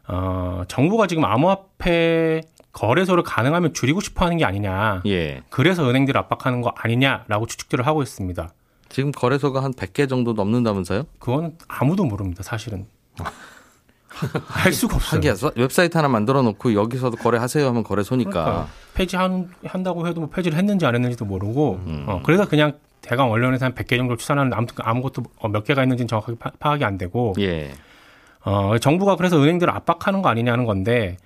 어, 0.08 0.62
정부가 0.68 1.08
지금 1.08 1.26
암호화폐 1.26 2.42
거래소를 2.72 3.24
가능하면 3.24 3.74
줄이고 3.74 4.02
싶어하는 4.02 4.38
게 4.38 4.46
아니냐. 4.46 5.02
예. 5.08 5.42
그래서 5.50 5.90
은행들을 5.90 6.20
압박하는 6.20 6.62
거 6.62 6.74
아니냐라고 6.76 7.48
추측들을 7.48 7.88
하고 7.88 8.04
있습니다. 8.04 8.50
지금 8.90 9.12
거래소가 9.12 9.64
한 9.64 9.74
100개 9.74 10.08
정도 10.08 10.34
넘는다면서요? 10.34 11.06
그거는 11.20 11.58
아무도 11.68 12.06
모릅니다. 12.06 12.44
사실은 12.44 12.86
알 14.66 14.74
수가 14.74 14.96
없어요. 14.96 15.18
하기야 15.18 15.36
웹사이트 15.56 15.98
하나 15.98 16.08
만들어 16.08 16.42
놓고 16.42 16.74
여기서도 16.74 17.18
거래하세요 17.18 17.68
하면 17.68 17.84
거래소니까. 17.84 18.32
그러니까 18.32 18.68
폐지 18.94 19.16
한 19.16 19.50
한다고 19.66 20.08
해도 20.08 20.22
뭐 20.22 20.30
폐지를 20.30 20.58
했는지 20.58 20.86
안 20.86 20.96
했는지도 20.96 21.26
모르고 21.26 21.82
음. 21.86 22.06
어, 22.08 22.22
그래서 22.24 22.48
그냥 22.48 22.74
대강 23.02 23.30
언론에서 23.32 23.66
한 23.66 23.76
100개 23.76 23.98
정도 23.98 24.16
추산하는데 24.16 24.56
아무튼 24.56 24.76
아무것도 24.80 25.24
어, 25.38 25.48
몇 25.48 25.64
개가 25.64 25.84
있는지는 25.84 26.08
정확하게 26.08 26.38
파, 26.40 26.52
파악이 26.60 26.84
안 26.84 26.98
되고 26.98 27.34
예. 27.40 27.72
어, 28.44 28.78
정부가 28.80 29.16
그래서 29.16 29.42
은행들을 29.42 29.72
압박하는 29.74 30.22
거 30.22 30.30
아니냐는 30.30 30.66
건데 30.66 31.18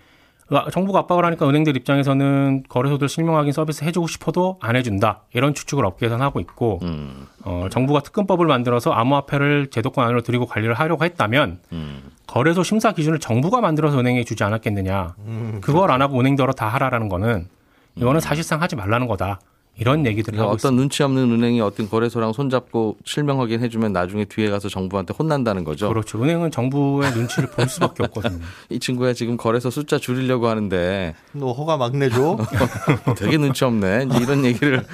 어, 0.50 0.69
정부가 0.72 1.00
압박을 1.00 1.25
하니까 1.25 1.48
은행들 1.48 1.77
입장에서는 1.77 2.63
거래소들 2.67 3.08
실명 3.08 3.38
확인 3.38 3.51
서비스 3.51 3.84
해주고 3.84 4.08
싶어도 4.08 4.58
안 4.62 4.75
해준다 4.75 5.22
이런 5.34 5.53
추측을 5.53 5.86
업계에서는 5.86 6.25
하고 6.25 6.39
있고 6.39 6.79
음. 6.81 7.27
어, 7.43 7.67
정부가 7.69 8.01
특검법을 8.01 8.48
만들어서 8.48 8.91
암호화폐를 8.91 9.67
제도권 9.67 10.03
안으로 10.03 10.22
들이고 10.22 10.48
관리를 10.48 10.74
하려고 10.74 11.05
했다면 11.05 11.60
음. 11.72 12.12
거래소 12.30 12.62
심사 12.64 12.92
기준을 12.92 13.20
정부가 13.20 13.60
만들어서 13.60 14.00
은행에 14.00 14.24
주지 14.24 14.44
않았겠느냐 14.44 15.16
그걸 15.62 15.90
안 15.92 16.02
하고 16.02 16.20
은행대로 16.20 16.54
다 16.54 16.68
하라라는 16.68 17.10
거는 17.10 17.48
이거는 17.96 18.20
사실상 18.22 18.62
하지 18.62 18.76
말라는 18.76 19.08
거다 19.08 19.40
이런 19.80 20.06
얘기들을 20.06 20.34
그러니까 20.38 20.44
하고 20.44 20.52
어떤 20.52 20.74
있습니다. 20.74 20.82
눈치 20.82 21.04
없는 21.04 21.32
은행이 21.32 21.62
어떤 21.62 21.90
거래소랑 21.90 22.34
손잡고 22.34 22.98
실명 23.06 23.40
확인해주면 23.40 23.94
나중에 23.94 24.26
뒤에 24.26 24.50
가서 24.50 24.68
정부한테 24.68 25.14
혼난다는 25.18 25.64
거죠. 25.64 25.88
그렇죠. 25.88 26.22
은행은 26.22 26.52
정부의 26.52 27.12
눈치를 27.14 27.50
볼 27.50 27.68
수밖에 27.68 28.04
없거든요. 28.04 28.40
이 28.70 28.80
친구야 28.80 29.14
지금 29.14 29.38
거래소 29.38 29.70
숫자 29.70 29.98
줄이려고 29.98 30.48
하는데 30.50 31.16
너 31.32 31.54
허가 31.54 31.78
막 31.78 31.96
내줘. 31.96 32.38
되게 33.18 33.38
눈치 33.38 33.64
없네. 33.64 34.10
이런 34.22 34.44
얘기를 34.44 34.86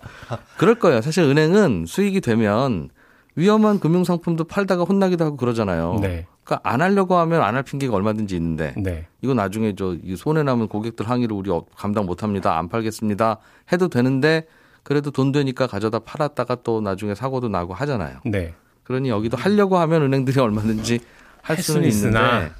그럴 0.56 0.76
거예요. 0.76 1.02
사실 1.02 1.22
은행은 1.24 1.84
수익이 1.86 2.22
되면 2.22 2.88
위험한 3.36 3.80
금융 3.80 4.04
상품도 4.04 4.44
팔다가 4.44 4.84
혼나기도 4.84 5.24
하고 5.24 5.36
그러잖아요. 5.36 5.98
네, 6.00 6.26
그러니까 6.44 6.68
안 6.68 6.82
하려고 6.82 7.16
하면 7.16 7.42
안 7.42 7.54
할 7.54 7.62
핑계가 7.62 7.94
얼마든지 7.94 8.34
있는데 8.36 8.74
네, 8.76 9.06
이거 9.22 9.34
나중에 9.34 9.74
저 9.76 9.96
손해 10.16 10.42
남은 10.42 10.68
고객들 10.68 11.08
항의를 11.08 11.34
우리 11.36 11.50
어- 11.50 11.64
감당 11.76 12.06
못합니다. 12.06 12.58
안 12.58 12.68
팔겠습니다. 12.68 13.38
해도 13.72 13.88
되는데 13.88 14.46
그래도 14.82 15.10
돈 15.10 15.30
되니까 15.32 15.66
가져다 15.66 16.00
팔았다가 16.00 16.56
또 16.64 16.80
나중에 16.80 17.14
사고도 17.14 17.48
나고 17.48 17.74
하잖아요. 17.74 18.18
네. 18.24 18.54
그러니 18.82 19.08
여기도 19.10 19.36
하려고 19.36 19.78
하면 19.78 20.02
은행들이 20.02 20.40
얼마든지 20.40 20.98
할할 21.42 21.62
수는 21.62 21.86
있으나. 21.86 22.50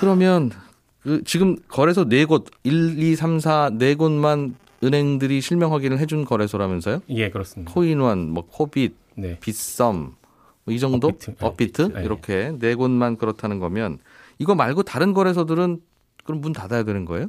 그러면 0.00 0.50
그 1.02 1.22
지금 1.24 1.56
거래소 1.68 2.08
네 2.08 2.24
곳, 2.24 2.46
1, 2.62 2.98
2, 2.98 3.16
3, 3.16 3.40
4 3.40 3.70
네 3.74 3.94
곳만 3.94 4.54
은행들이 4.84 5.40
실명 5.40 5.72
확인을 5.72 5.98
해준 5.98 6.24
거래소라면서요? 6.24 7.00
예, 7.10 7.30
그렇습니다. 7.30 7.72
코인원, 7.72 8.30
뭐 8.30 8.44
코빗, 8.48 8.94
네, 9.16 9.38
빗썸 9.40 9.92
뭐 10.64 10.74
이 10.74 10.78
정도? 10.78 11.08
업비트. 11.08 11.30
네, 11.32 11.36
업비트. 11.40 11.82
네. 11.94 12.04
이렇게 12.04 12.52
네 12.58 12.74
곳만 12.74 13.16
그렇다는 13.16 13.58
거면 13.58 13.98
이거 14.38 14.54
말고 14.54 14.84
다른 14.84 15.12
거래소들은 15.12 15.80
그럼 16.24 16.40
문 16.40 16.52
닫아야 16.52 16.84
되는 16.84 17.04
거예요? 17.04 17.26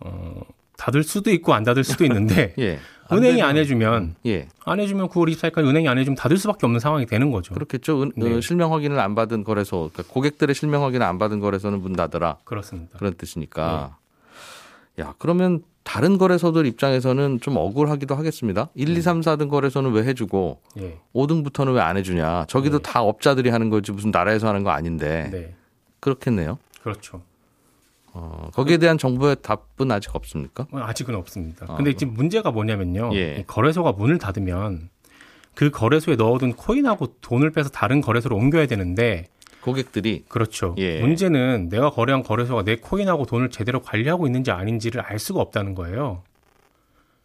어, 0.00 0.40
닫을 0.78 1.02
수도 1.04 1.30
있고 1.30 1.52
안 1.52 1.62
닫을 1.64 1.84
수도 1.84 2.04
있는데 2.06 2.54
예, 2.58 2.78
은행이 3.12 3.42
안 3.42 3.58
해주면 3.58 4.14
예, 4.24 4.48
안 4.64 4.80
해주면 4.80 5.08
9월 5.10 5.30
24일까지 5.34 5.66
은행이 5.66 5.86
안 5.88 5.98
해주면 5.98 6.16
닫을 6.16 6.38
수밖에 6.38 6.64
없는 6.64 6.80
상황이 6.80 7.04
되는 7.04 7.30
거죠. 7.30 7.52
그렇겠죠. 7.52 8.02
은- 8.04 8.12
네. 8.16 8.34
어, 8.34 8.40
실명 8.40 8.72
확인을 8.72 8.98
안 8.98 9.14
받은 9.14 9.44
거래소, 9.44 9.90
그러니까 9.92 10.12
고객들의 10.14 10.54
실명 10.54 10.82
확인을 10.84 11.04
안 11.06 11.18
받은 11.18 11.40
거래소는 11.40 11.82
문 11.82 11.92
닫으라. 11.92 12.38
그렇습니다. 12.44 12.96
그런 12.98 13.14
뜻이니까. 13.14 13.98
야, 15.00 15.14
그러면 15.18 15.62
다른 15.82 16.18
거래소들 16.18 16.66
입장에서는 16.66 17.40
좀 17.40 17.56
억울하기도 17.56 18.14
하겠습니다. 18.14 18.68
1, 18.74 18.96
2, 18.96 19.00
3, 19.02 19.20
4등 19.22 19.48
거래소는 19.48 19.92
왜 19.92 20.04
해주고 20.04 20.60
예, 20.78 20.98
5등부터는 21.14 21.74
왜 21.74 21.80
안 21.80 21.96
해주냐. 21.96 22.44
저기도 22.48 22.78
네. 22.78 22.82
다 22.92 23.02
업자들이 23.02 23.48
하는 23.50 23.70
거지 23.70 23.90
무슨 23.92 24.10
나라에서 24.10 24.46
하는 24.48 24.62
거 24.62 24.70
아닌데. 24.70 25.28
네, 25.32 25.54
그렇겠네요. 26.00 26.58
그렇죠. 26.82 27.22
어, 28.12 28.50
거기에 28.54 28.76
대한 28.78 28.98
정부의 28.98 29.36
답은 29.42 29.90
아직 29.90 30.14
없습니까? 30.14 30.66
어, 30.72 30.78
아직은 30.78 31.14
없습니다. 31.14 31.66
아, 31.68 31.76
근데 31.76 31.94
지금 31.94 32.14
문제가 32.14 32.50
뭐냐면요. 32.50 33.10
예. 33.14 33.36
이 33.40 33.44
거래소가 33.46 33.92
문을 33.92 34.18
닫으면 34.18 34.90
그 35.54 35.70
거래소에 35.70 36.16
넣어둔 36.16 36.52
코인하고 36.54 37.14
돈을 37.20 37.50
빼서 37.52 37.68
다른 37.70 38.00
거래소로 38.00 38.36
옮겨야 38.36 38.66
되는데 38.66 39.26
고객들이 39.62 40.24
그렇죠. 40.28 40.74
예. 40.78 41.00
문제는 41.00 41.68
내가 41.68 41.90
거래한 41.90 42.22
거래소가 42.22 42.62
내 42.64 42.76
코인하고 42.76 43.26
돈을 43.26 43.50
제대로 43.50 43.80
관리하고 43.82 44.26
있는지 44.26 44.50
아닌지를 44.50 45.00
알 45.02 45.18
수가 45.18 45.40
없다는 45.40 45.74
거예요. 45.74 46.22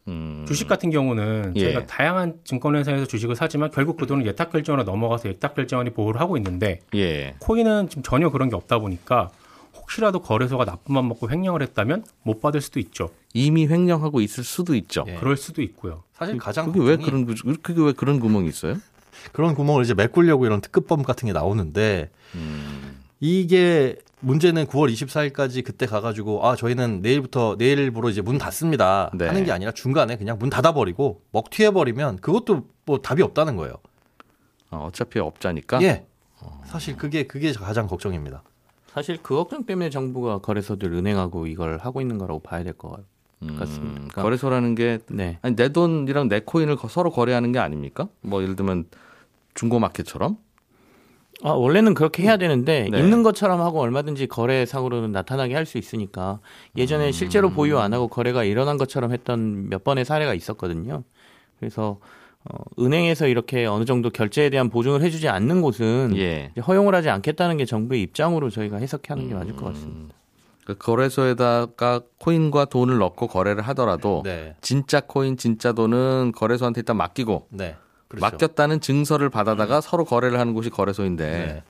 음, 0.07 0.45
주식 0.47 0.67
같은 0.67 0.91
경우는 0.91 1.53
예. 1.55 1.59
저희가 1.61 1.85
다양한 1.87 2.39
증권회사에서 2.43 3.05
주식을 3.05 3.35
사지만 3.35 3.71
결국 3.71 3.97
그 3.97 4.05
돈은 4.05 4.25
예탁결제원으로 4.27 4.83
넘어가서 4.89 5.29
예탁결제원이 5.29 5.91
보호를 5.91 6.21
하고 6.21 6.37
있는데 6.37 6.81
예. 6.93 7.33
코인은 7.39 7.89
지금 7.89 8.03
전혀 8.03 8.29
그런 8.29 8.49
게 8.49 8.55
없다 8.55 8.77
보니까 8.79 9.31
혹시라도 9.75 10.19
거래소가 10.19 10.65
나쁜 10.65 10.93
맘 10.95 11.07
먹고 11.07 11.29
횡령을 11.29 11.61
했다면 11.63 12.05
못 12.23 12.39
받을 12.41 12.61
수도 12.61 12.79
있죠. 12.79 13.09
이미 13.33 13.67
횡령하고 13.67 14.21
있을 14.21 14.43
수도 14.43 14.75
있죠. 14.75 15.05
예. 15.07 15.15
그럴 15.15 15.37
수도 15.37 15.61
있고요. 15.63 16.03
사실 16.13 16.37
가장 16.37 16.71
그게 16.71 16.85
왜 16.87 16.97
그런 16.97 17.25
구- 17.25 17.33
그게 17.61 17.81
왜 17.81 17.91
그런 17.91 18.19
구멍이 18.19 18.47
있어요? 18.47 18.75
그런 19.31 19.55
구멍을 19.55 19.83
이제 19.83 19.93
메꾸려고 19.93 20.45
이런 20.45 20.61
특급법 20.61 21.05
같은 21.05 21.27
게 21.27 21.33
나오는데 21.33 22.09
음, 22.35 22.95
이게 23.19 23.97
문제는 24.19 24.65
9월 24.65 24.91
24일까지 24.91 25.63
그때 25.63 25.85
가가지고 25.85 26.45
아 26.47 26.55
저희는 26.55 27.01
내일부터 27.01 27.55
내일부로 27.57 28.09
이제 28.09 28.21
문 28.21 28.37
닫습니다 28.37 29.11
네. 29.13 29.27
하는 29.27 29.43
게 29.45 29.51
아니라 29.51 29.71
중간에 29.71 30.17
그냥 30.17 30.37
문 30.39 30.49
닫아버리고 30.49 31.21
먹튀해 31.31 31.71
버리면 31.71 32.17
그것도 32.17 32.67
뭐 32.85 32.99
답이 32.99 33.21
없다는 33.21 33.55
거예요. 33.55 33.75
어, 34.71 34.87
어차피 34.87 35.19
업자니까. 35.19 35.81
예. 35.83 36.05
사실 36.65 36.95
그게 36.97 37.23
그게 37.27 37.51
가장 37.53 37.87
걱정입니다. 37.87 38.43
사실 38.87 39.17
그 39.21 39.35
걱정 39.35 39.65
때문에 39.65 39.89
정부가 39.89 40.39
거래소들 40.39 40.91
은행하고 40.93 41.47
이걸 41.47 41.77
하고 41.79 42.01
있는 42.01 42.17
거라고 42.17 42.39
봐야 42.39 42.63
될 42.63 42.73
것 42.73 42.89
같아요. 42.91 43.05
음, 43.43 43.57
같습니다. 43.59 43.93
그러니까- 43.95 44.21
거래소라는 44.21 44.75
게 44.75 44.99
네. 45.07 45.37
아니 45.41 45.55
내 45.55 45.69
돈이랑 45.69 46.29
내 46.29 46.39
코인을 46.39 46.77
거- 46.77 46.87
서로 46.87 47.11
거래하는 47.11 47.51
게 47.51 47.59
아닙니까? 47.59 48.07
뭐 48.21 48.41
예를 48.41 48.55
들면 48.55 48.85
중고마켓처럼 49.55 50.37
아, 51.43 51.49
원래는 51.49 51.93
그렇게 51.95 52.23
해야 52.23 52.37
되는데 52.37 52.87
네. 52.89 52.99
있는 52.99 53.21
것처럼 53.21 53.59
하고 53.61 53.81
얼마든지 53.81 54.27
거래상으로는 54.27 55.11
나타나게 55.11 55.53
할 55.53 55.65
수 55.65 55.77
있으니까 55.77 56.39
예전에 56.77 57.11
실제로 57.11 57.49
보유 57.49 57.77
안 57.79 57.93
하고 57.93 58.07
거래가 58.07 58.43
일어난 58.43 58.77
것처럼 58.77 59.11
했던 59.11 59.69
몇 59.69 59.83
번의 59.83 60.05
사례가 60.05 60.33
있었거든요. 60.33 61.03
그래서 61.59 61.99
어, 62.45 62.57
은행에서 62.79 63.27
이렇게 63.27 63.65
어느 63.65 63.85
정도 63.85 64.11
결제에 64.11 64.49
대한 64.49 64.69
보증을 64.69 65.01
해주지 65.01 65.27
않는 65.27 65.61
곳은 65.61 66.13
예. 66.15 66.51
허용을 66.65 66.93
하지 66.93 67.09
않겠다는 67.09 67.57
게 67.57 67.65
정부의 67.65 68.01
입장으로 68.03 68.49
저희가 68.51 68.77
해석하는 68.77 69.27
게 69.27 69.33
맞을 69.33 69.55
것 69.55 69.65
같습니다. 69.73 70.15
그 70.63 70.75
거래소에다가 70.77 72.01
코인과 72.19 72.65
돈을 72.65 72.97
넣고 72.99 73.27
거래를 73.27 73.63
하더라도 73.63 74.21
네. 74.23 74.55
진짜 74.61 75.01
코인, 75.01 75.37
진짜 75.37 75.73
돈은 75.73 76.33
거래소한테 76.35 76.81
일단 76.81 76.97
맡기고 76.97 77.47
네. 77.49 77.75
그렇죠. 78.07 78.21
맡겼다는 78.25 78.81
증서를 78.81 79.29
받아다가 79.29 79.81
서로 79.81 80.05
거래를 80.05 80.39
하는 80.39 80.53
곳이 80.53 80.69
거래소인데 80.69 81.25
네. 81.29 81.63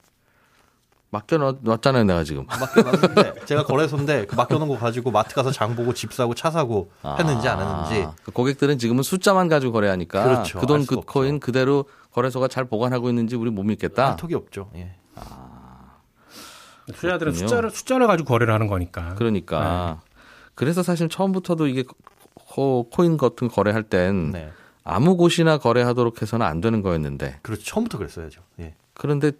맡겨 1.11 1.37
놨- 1.37 1.57
놨잖아요, 1.61 2.03
내가 2.03 2.23
지금. 2.25 2.45
맡겨놨는데 2.47 3.45
제가 3.45 3.63
거래소인데 3.63 4.25
그 4.25 4.35
맡겨놓은 4.35 4.67
거 4.67 4.77
가지고 4.77 5.11
마트 5.11 5.33
가서 5.33 5.49
장 5.51 5.73
보고 5.75 5.93
집 5.93 6.11
사고 6.11 6.33
차 6.35 6.51
사고 6.51 6.91
했는지 7.05 7.47
안 7.47 7.59
했는지 7.59 8.03
아, 8.07 8.13
그 8.23 8.31
고객들은 8.31 8.77
지금은 8.79 9.01
숫자만 9.03 9.47
가지고 9.47 9.71
거래하니까 9.71 10.23
그렇죠. 10.23 10.59
그돈알그 10.59 10.85
수가 10.85 10.99
없죠. 10.99 11.11
코인 11.13 11.39
그대로 11.39 11.85
거래소가 12.11 12.49
잘 12.49 12.65
보관하고 12.65 13.07
있는지 13.09 13.35
우리 13.37 13.49
못 13.49 13.63
믿겠다. 13.63 14.09
할 14.09 14.15
턱이 14.17 14.33
없죠. 14.35 14.71
예. 14.75 14.95
투자자들은 16.87 17.31
그렇군요. 17.31 17.47
숫자를 17.47 17.69
숫자를 17.71 18.07
가지고 18.07 18.27
거래를 18.29 18.53
하는 18.53 18.67
거니까. 18.67 19.15
그러니까 19.15 20.01
그래서 20.53 20.83
사실 20.83 21.07
처음부터도 21.09 21.67
이게 21.67 21.83
코, 22.33 22.89
코인 22.89 23.17
같은 23.17 23.47
거래할 23.47 23.83
땐 23.83 24.31
네. 24.31 24.51
아무 24.85 25.17
곳이나 25.17 25.57
거래하도록 25.57 26.21
해서는 26.21 26.45
안 26.45 26.61
되는 26.61 26.81
거였는데 26.81 27.39
그렇죠. 27.41 27.63
처음부터 27.63 27.97
그랬어야죠. 27.97 28.41
예. 28.59 28.75
그런데 28.93 29.31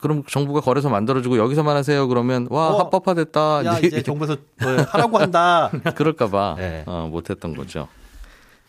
그럼 0.00 0.22
정부가 0.24 0.60
거래소 0.60 0.88
만들어주고 0.90 1.38
여기서만 1.38 1.76
하세요 1.76 2.06
그러면 2.06 2.46
와 2.50 2.68
어, 2.68 2.78
합법화됐다 2.78 3.64
야 3.64 3.78
이제 3.80 4.02
정부에서 4.02 4.36
뭐 4.62 4.70
하라고 4.76 5.18
한다. 5.18 5.70
그럴까봐 5.96 6.54
네. 6.58 6.84
어, 6.86 7.08
못했던 7.10 7.54
거죠. 7.54 7.88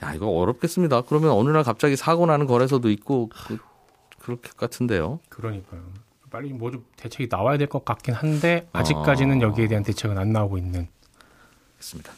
야 0.04 0.14
이거 0.14 0.28
어렵겠습니다. 0.28 1.02
그러면 1.02 1.32
어느 1.32 1.50
날 1.52 1.64
갑자기 1.64 1.96
사고 1.96 2.26
나는 2.26 2.48
거래소도 2.48 2.90
있고 2.90 3.30
그, 3.30 3.58
그럴 4.20 4.38
것 4.38 4.58
같은데요. 4.58 5.20
그러니까요. 5.30 5.82
빨리 6.30 6.52
뭐 6.52 6.72
좀 6.72 6.84
대책이 6.98 7.28
나와야 7.32 7.58
될 7.58 7.68
것 7.68 7.86
같긴 7.86 8.14
한데 8.14 8.68
아직까지는 8.74 9.38
어. 9.40 9.48
여기에 9.48 9.68
대한 9.70 9.84
대책은 9.84 10.18
안 10.18 10.32
나오고 10.34 10.58
있는. 10.58 10.88
있습니다. 11.80 12.12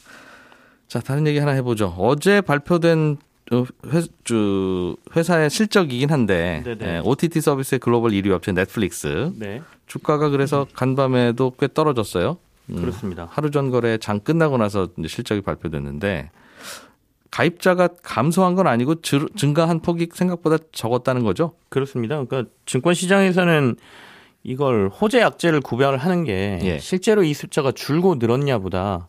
자, 0.87 0.99
다른 1.01 1.27
얘기 1.27 1.37
하나 1.37 1.51
해보죠. 1.51 1.93
어제 1.97 2.41
발표된 2.41 3.17
어, 3.19 3.28
회, 3.51 4.01
회사의 5.15 5.49
실적이긴 5.49 6.11
한데 6.11 6.61
네네. 6.65 6.85
예, 6.95 6.99
OTT 7.03 7.41
서비스의 7.41 7.79
글로벌 7.79 8.11
1위 8.11 8.29
업체 8.31 8.51
넷플릭스 8.51 9.31
네, 9.37 9.61
주가가 9.87 10.29
그래서 10.29 10.67
간밤에도 10.73 11.53
꽤 11.59 11.67
떨어졌어요. 11.73 12.37
음, 12.71 12.81
그렇습니다. 12.81 13.27
하루 13.31 13.49
전 13.49 13.71
거래 13.71 13.97
장 13.97 14.19
끝나고 14.19 14.57
나서 14.57 14.89
실적이 15.07 15.41
발표됐는데 15.41 16.29
가입자가 17.31 17.89
감소한 18.03 18.55
건 18.55 18.67
아니고 18.67 19.01
즈- 19.01 19.27
증가한 19.35 19.81
폭이 19.81 20.09
생각보다 20.13 20.57
적었다는 20.71 21.23
거죠. 21.23 21.53
그렇습니다. 21.69 22.23
그러니까 22.23 22.51
증권 22.65 22.93
시장에서는 22.93 23.75
이걸 24.43 24.89
호재 24.89 25.19
약재를 25.19 25.61
구별을 25.61 25.97
하는 25.97 26.23
게 26.23 26.59
예. 26.63 26.79
실제로 26.79 27.23
이 27.23 27.33
숫자가 27.33 27.71
줄고 27.71 28.15
늘었냐보다 28.15 29.07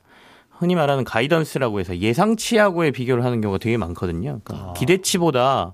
흔히 0.61 0.75
말하는 0.75 1.05
가이던스라고 1.05 1.81
해서 1.81 1.97
예상치하고의 1.97 2.93
비교를 2.93 3.25
하는 3.25 3.41
경우가 3.41 3.59
되게 3.59 3.79
많거든요. 3.79 4.41
그러니까 4.45 4.75
기대치보다 4.75 5.73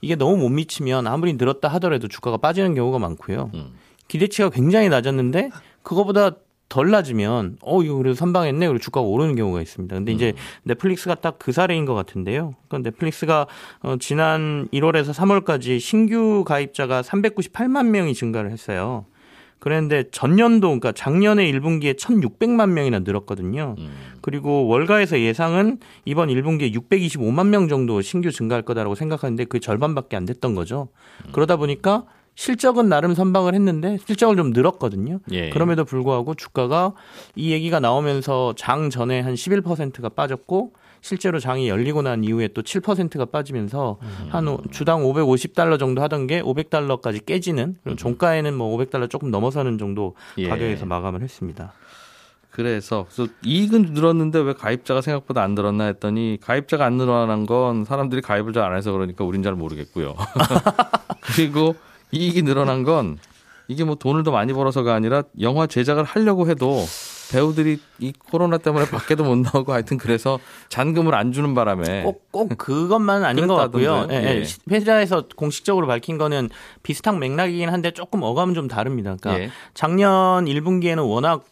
이게 0.00 0.14
너무 0.14 0.36
못 0.36 0.48
미치면 0.50 1.08
아무리 1.08 1.32
늘었다 1.32 1.66
하더라도 1.66 2.06
주가가 2.06 2.36
빠지는 2.36 2.76
경우가 2.76 3.00
많고요. 3.00 3.50
음. 3.54 3.72
기대치가 4.06 4.50
굉장히 4.50 4.88
낮았는데 4.88 5.50
그거보다 5.82 6.30
덜 6.68 6.90
낮으면 6.90 7.56
어 7.60 7.82
이거 7.82 7.96
그래도 7.96 8.14
선방했네 8.14 8.68
그리고 8.68 8.80
주가가 8.80 9.04
오르는 9.04 9.34
경우가 9.34 9.60
있습니다. 9.60 9.96
근데 9.96 10.12
이제 10.12 10.34
넷플릭스가 10.62 11.16
딱 11.16 11.38
그 11.40 11.50
사례인 11.50 11.84
것 11.84 11.94
같은데요. 11.94 12.54
그러니까 12.68 12.88
넷플릭스가 12.90 13.48
어, 13.82 13.96
지난 13.98 14.68
1월에서 14.72 15.12
3월까지 15.12 15.80
신규 15.80 16.44
가입자가 16.44 17.02
398만 17.02 17.86
명이 17.86 18.14
증가를 18.14 18.52
했어요. 18.52 19.06
그랬는데 19.60 20.04
전년도 20.10 20.68
그러니까 20.68 20.92
작년에 20.92 21.50
1분기에 21.52 21.96
1,600만 21.96 22.70
명이나 22.70 23.00
늘었거든요. 23.00 23.76
음. 23.78 23.90
그리고 24.22 24.66
월가에서 24.66 25.20
예상은 25.20 25.78
이번 26.04 26.28
1분기에 26.28 26.74
625만 26.74 27.48
명 27.48 27.68
정도 27.68 28.00
신규 28.00 28.30
증가할 28.32 28.62
거다라고 28.62 28.94
생각하는데 28.94 29.44
그 29.44 29.60
절반밖에 29.60 30.16
안 30.16 30.24
됐던 30.24 30.54
거죠. 30.54 30.88
그러다 31.32 31.56
보니까 31.56 32.04
실적은 32.34 32.88
나름 32.88 33.14
선방을 33.14 33.54
했는데 33.54 33.98
실적을 34.06 34.36
좀 34.36 34.50
늘었거든요. 34.50 35.20
예. 35.30 35.50
그럼에도 35.50 35.84
불구하고 35.84 36.34
주가가 36.34 36.94
이 37.34 37.52
얘기가 37.52 37.80
나오면서 37.80 38.54
장 38.56 38.88
전에 38.88 39.20
한 39.20 39.34
11%가 39.34 40.08
빠졌고 40.08 40.72
실제로 41.02 41.38
장이 41.40 41.68
열리고 41.68 42.02
난 42.02 42.22
이후에 42.24 42.48
또 42.48 42.62
7%가 42.62 43.24
빠지면서 43.26 43.98
한 44.28 44.46
오- 44.48 44.60
주당 44.70 45.02
550달러 45.02 45.78
정도 45.78 46.02
하던 46.02 46.26
게 46.26 46.42
500달러까지 46.42 47.24
깨지는 47.24 47.76
그리고 47.82 47.96
종가에는 47.96 48.54
뭐 48.54 48.76
500달러 48.76 49.08
조금 49.08 49.30
넘어서는 49.30 49.78
정도 49.78 50.14
예. 50.38 50.48
가격에서 50.48 50.86
마감을 50.86 51.22
했습니다. 51.22 51.72
그래서, 52.50 53.06
그래서 53.14 53.32
이익은 53.44 53.92
늘었는데 53.94 54.40
왜 54.40 54.52
가입자가 54.54 55.00
생각보다 55.02 55.42
안 55.42 55.54
늘었나 55.54 55.84
했더니 55.84 56.36
가입자가 56.42 56.84
안 56.84 56.94
늘어난 56.96 57.46
건 57.46 57.84
사람들이 57.84 58.20
가입을 58.22 58.52
잘 58.52 58.64
안 58.64 58.76
해서 58.76 58.90
그러니까 58.92 59.24
우린 59.24 59.42
잘 59.42 59.54
모르겠고요. 59.54 60.16
그리고 61.34 61.76
이익이 62.12 62.42
늘어난 62.42 62.82
건 62.82 63.18
이게 63.68 63.84
뭐 63.84 63.94
돈을 63.94 64.24
더 64.24 64.32
많이 64.32 64.52
벌어서가 64.52 64.92
아니라 64.94 65.22
영화 65.40 65.66
제작을 65.68 66.02
하려고 66.04 66.48
해도 66.48 66.84
배우들이 67.30 67.78
이 67.98 68.12
코로나 68.12 68.58
때문에 68.58 68.86
밖에도 68.86 69.24
못 69.24 69.36
나오고 69.36 69.72
하여튼 69.72 69.98
그래서 69.98 70.38
잔금을 70.68 71.14
안 71.14 71.32
주는 71.32 71.54
바람에 71.54 72.02
꼭, 72.02 72.30
꼭 72.30 72.58
그것만은 72.58 73.24
아닌 73.24 73.46
것 73.46 73.54
같고요. 73.54 74.08
예, 74.10 74.14
예. 74.14 74.42
예. 74.42 74.44
회사에서 74.70 75.24
공식적으로 75.36 75.86
밝힌 75.86 76.18
거는 76.18 76.50
비슷한 76.82 77.18
맥락이긴 77.18 77.68
한데 77.68 77.92
조금 77.92 78.22
어감은 78.22 78.54
좀 78.54 78.68
다릅니다. 78.68 79.16
그러니까 79.20 79.44
예. 79.44 79.50
작년 79.74 80.44
1분기에는 80.44 81.08
워낙 81.08 81.44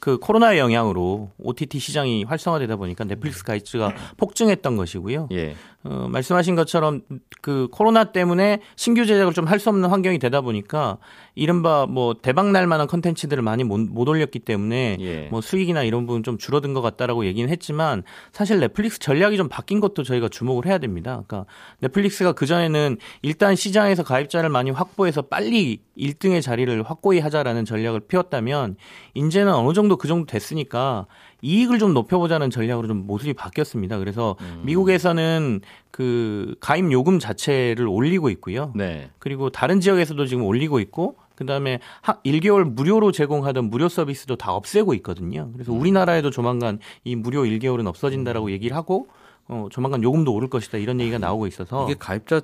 그 0.00 0.18
코로나의 0.18 0.58
영향으로 0.58 1.30
OTT 1.38 1.78
시장이 1.78 2.24
활성화되다 2.24 2.76
보니까 2.76 3.04
넷플릭스 3.04 3.44
가입수가 3.44 3.92
폭증했던 4.16 4.76
것이고요. 4.76 5.28
예. 5.32 5.54
어, 5.82 6.08
말씀하신 6.10 6.56
것처럼 6.56 7.00
그 7.40 7.68
코로나 7.70 8.04
때문에 8.12 8.60
신규 8.76 9.06
제작을 9.06 9.32
좀 9.32 9.46
할 9.48 9.58
수 9.58 9.70
없는 9.70 9.88
환경이 9.88 10.18
되다 10.18 10.42
보니까 10.42 10.98
이른바 11.34 11.86
뭐 11.86 12.14
대박 12.14 12.50
날 12.50 12.66
만한 12.66 12.86
컨텐츠들을 12.86 13.42
많이 13.42 13.64
못, 13.64 13.80
못 13.80 14.08
올렸기 14.08 14.40
때문에 14.40 14.96
예. 15.00 15.28
뭐 15.30 15.40
수익이나 15.40 15.82
이런 15.82 16.06
부분 16.06 16.22
좀 16.22 16.36
줄어든 16.38 16.74
것 16.74 16.82
같다라고 16.82 17.24
얘기는 17.24 17.48
했지만 17.48 18.02
사실 18.32 18.60
넷플릭스 18.60 18.98
전략이 18.98 19.36
좀 19.38 19.48
바뀐 19.48 19.80
것도 19.80 20.02
저희가 20.02 20.28
주목을 20.28 20.66
해야 20.66 20.78
됩니다. 20.78 21.22
그러니까 21.26 21.46
넷플릭스가 21.80 22.32
그전에는 22.32 22.98
일단 23.22 23.56
시장에서 23.56 24.02
가입자를 24.02 24.50
많이 24.50 24.70
확보해서 24.70 25.22
빨리 25.22 25.80
1등의 25.98 26.42
자리를 26.42 26.82
확고히 26.82 27.20
하자라는 27.20 27.64
전략을 27.64 28.00
피웠다면 28.00 28.76
이제는 29.14 29.52
어느 29.54 29.72
정도 29.72 29.96
그 29.96 30.08
정도 30.08 30.26
됐으니까 30.26 31.06
이익을 31.42 31.78
좀 31.78 31.94
높여보자는 31.94 32.50
전략으로 32.50 32.88
좀 32.88 33.06
모습이 33.06 33.32
바뀌었습니다. 33.34 33.98
그래서 33.98 34.36
미국에서는 34.62 35.60
그 35.90 36.54
가입 36.60 36.90
요금 36.92 37.18
자체를 37.18 37.86
올리고 37.86 38.30
있고요. 38.30 38.72
네. 38.74 39.10
그리고 39.18 39.50
다른 39.50 39.80
지역에서도 39.80 40.26
지금 40.26 40.44
올리고 40.44 40.80
있고 40.80 41.16
그다음에 41.34 41.80
하, 42.02 42.20
1개월 42.22 42.64
무료로 42.64 43.12
제공하던 43.12 43.70
무료 43.70 43.88
서비스도 43.88 44.36
다 44.36 44.52
없애고 44.52 44.94
있거든요. 44.94 45.50
그래서 45.52 45.72
우리나라에도 45.72 46.30
조만간 46.30 46.78
이 47.04 47.16
무료 47.16 47.42
1개월은 47.44 47.86
없어진다라고 47.86 48.50
얘기를 48.50 48.76
하고 48.76 49.08
어, 49.48 49.68
조만간 49.70 50.02
요금도 50.02 50.32
오를 50.32 50.48
것이다 50.48 50.78
이런 50.78 51.00
얘기가 51.00 51.18
나오고 51.18 51.46
있어서 51.46 51.84
이게 51.88 51.96
가입자 51.98 52.40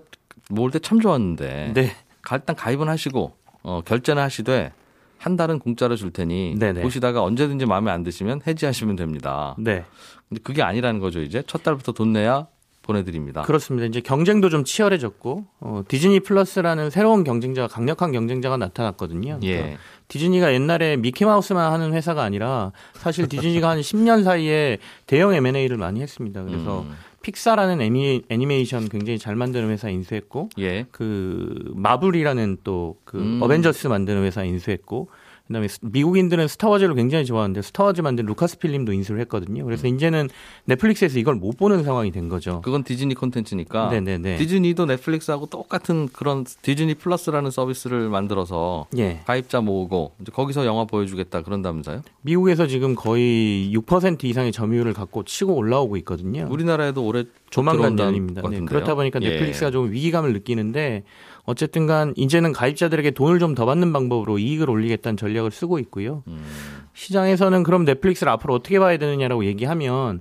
모을 0.51 0.71
때 0.71 0.79
참 0.79 1.01
좋았는데 1.01 1.73
네. 1.75 1.93
가- 2.23 2.37
일단 2.37 2.57
가입은 2.57 2.89
하시고 2.89 3.33
어, 3.63 3.81
결제는 3.85 4.23
하시되 4.23 4.73
한 5.19 5.37
달은 5.37 5.59
공짜로 5.59 5.97
줄 5.97 6.13
테니 6.13 6.57
네네. 6.59 6.83
보시다가 6.83 7.23
언제든지 7.23 7.67
마음에 7.67 7.91
안 7.91 8.03
드시면 8.03 8.43
해지하시면 8.47 8.97
됩니다. 8.97 9.55
네. 9.59 9.85
근데 10.29 10.43
그게 10.43 10.63
아니라는 10.63 11.01
거죠. 11.01 11.21
이제 11.21 11.43
첫 11.47 11.63
달부터 11.63 11.93
돈 11.93 12.13
내야 12.13 12.47
보내드립니다. 12.83 13.43
그렇습니다. 13.43 13.87
이제 13.87 14.01
경쟁도 14.01 14.49
좀 14.49 14.65
치열해졌고 14.65 15.45
어, 15.61 15.83
디즈니 15.89 16.21
플러스라는 16.21 16.91
새로운 16.91 17.25
경쟁자가 17.25 17.67
강력한 17.67 18.13
경쟁자가 18.13 18.57
나타났거든요. 18.57 19.41
그러니까 19.41 19.69
예. 19.69 19.77
디즈니가 20.09 20.55
옛날에 20.55 20.97
미키마우스만 20.97 21.73
하는 21.73 21.93
회사가 21.93 22.23
아니라 22.23 22.73
사실 22.95 23.29
디즈니가 23.29 23.69
한 23.71 23.81
10년 23.83 24.23
사이에 24.23 24.79
대형 25.07 25.35
M&A를 25.35 25.77
많이 25.77 26.01
했습니다. 26.01 26.45
그래서 26.45 26.83
음. 26.83 26.95
픽사라는 27.27 27.81
애니, 27.81 28.23
애니메이션 28.29 28.89
굉장히 28.89 29.19
잘 29.19 29.35
만드는 29.35 29.69
회사 29.71 29.89
인수했고 29.89 30.51
예. 30.61 30.87
그 30.93 31.73
마블이라는 31.75 32.59
또그 32.63 33.19
음. 33.19 33.43
어벤져스 33.43 33.89
만드는 33.89 34.23
회사 34.23 34.45
인수했고 34.45 35.09
그다음에 35.47 35.69
스- 35.69 35.79
미국인들은 35.83 36.49
스타워즈를 36.49 36.95
굉장히 36.95 37.25
좋아하는데 37.25 37.63
스타워즈 37.63 38.01
만든 38.01 38.27
루카스 38.27 38.59
필름도 38.59 38.93
인수를 38.93 39.21
했거든요. 39.23 39.65
그래서 39.65 39.87
이제는 39.87 40.29
넷플릭스에서 40.65 41.19
이걸 41.19 41.37
못 41.37 41.57
보는 41.57 41.85
상황이 41.85 42.11
된 42.11 42.29
거죠. 42.29 42.61
그건 42.63 42.83
디즈니 42.83 43.15
콘텐츠니까 43.15 43.89
네네네. 43.91 44.37
디즈니도 44.39 44.87
넷플릭스하고 44.87 45.47
똑같은 45.47 46.09
그런 46.13 46.45
디즈니 46.63 46.95
플러스라는 46.95 47.51
서비스를 47.51 48.09
만들어서 48.09 48.87
예. 48.99 49.21
가입자 49.27 49.61
모으고 49.61 50.13
거기서 50.33 50.67
영화 50.67 50.85
보여주겠다 50.85 51.43
그런다면서요? 51.43 52.03
미국에서 52.23 52.67
지금 52.67 52.95
거의 52.95 53.73
6% 53.75 54.25
이상의 54.25 54.51
점유율을 54.53 54.93
갖고 54.95 55.23
치고 55.25 55.55
올라오고 55.55 55.97
있거든요. 55.99 56.49
우리나라에도 56.51 57.05
올해 57.05 57.25
조만간. 57.51 57.97
것 57.97 58.51
네. 58.51 58.61
그렇다 58.67 58.95
보니까 58.95 59.21
예. 59.23 59.29
넷플릭스가 59.31 59.71
좀 59.71 59.91
위기감을 59.93 60.33
느끼는데 60.33 61.05
어쨌든 61.47 61.87
간 61.87 62.13
이제는 62.17 62.53
가입자들에게 62.53 63.13
돈을 63.13 63.39
좀 63.39 63.55
더 63.55 63.65
받는 63.65 63.93
방법으로 63.93 64.39
이익을 64.39 64.69
올리겠다는 64.69 65.17
전략을 65.17 65.51
쓰고 65.51 65.79
있고요. 65.79 66.23
음. 66.27 66.45
시장에서는 66.93 67.63
그럼 67.63 67.85
넷플릭스를 67.85 68.31
앞으로 68.33 68.55
어떻게 68.55 68.79
봐야 68.79 68.99
되느냐라고 68.99 69.45
얘기하면 69.47 70.21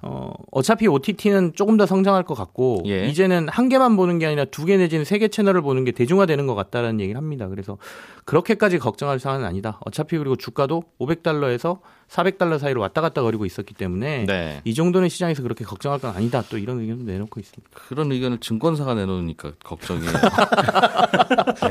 어, 0.00 0.32
어차피 0.52 0.86
OTT는 0.86 1.54
조금 1.54 1.76
더 1.76 1.84
성장할 1.84 2.22
것 2.22 2.34
같고 2.34 2.82
예. 2.86 3.08
이제는 3.08 3.48
한 3.48 3.68
개만 3.68 3.96
보는 3.96 4.18
게 4.20 4.26
아니라 4.26 4.44
두 4.44 4.64
개 4.64 4.76
내지는 4.76 5.04
세 5.04 5.18
개 5.18 5.26
채널을 5.28 5.60
보는 5.62 5.84
게 5.84 5.90
대중화되는 5.90 6.46
것 6.46 6.54
같다라는 6.54 7.00
얘기를 7.00 7.18
합니다. 7.18 7.48
그래서 7.48 7.78
그렇게까지 8.24 8.78
걱정할 8.78 9.18
사안은 9.18 9.44
아니다. 9.44 9.80
어차피 9.84 10.16
그리고 10.18 10.36
주가도 10.36 10.84
500달러에서 11.00 11.80
400달러 12.08 12.58
사이로 12.58 12.80
왔다 12.80 13.00
갔다 13.00 13.22
거리고 13.22 13.44
있었기 13.44 13.74
때문에 13.74 14.24
네. 14.26 14.60
이 14.64 14.72
정도는 14.72 15.08
시장에서 15.08 15.42
그렇게 15.42 15.64
걱정할 15.64 15.98
건 15.98 16.14
아니다. 16.14 16.42
또 16.48 16.58
이런 16.58 16.78
의견도 16.80 17.04
내놓고 17.04 17.40
있습니다. 17.40 17.68
그런 17.88 18.12
의견을 18.12 18.38
증권사가 18.38 18.94
내놓으니까 18.94 19.52
걱정이에요. 19.64 20.12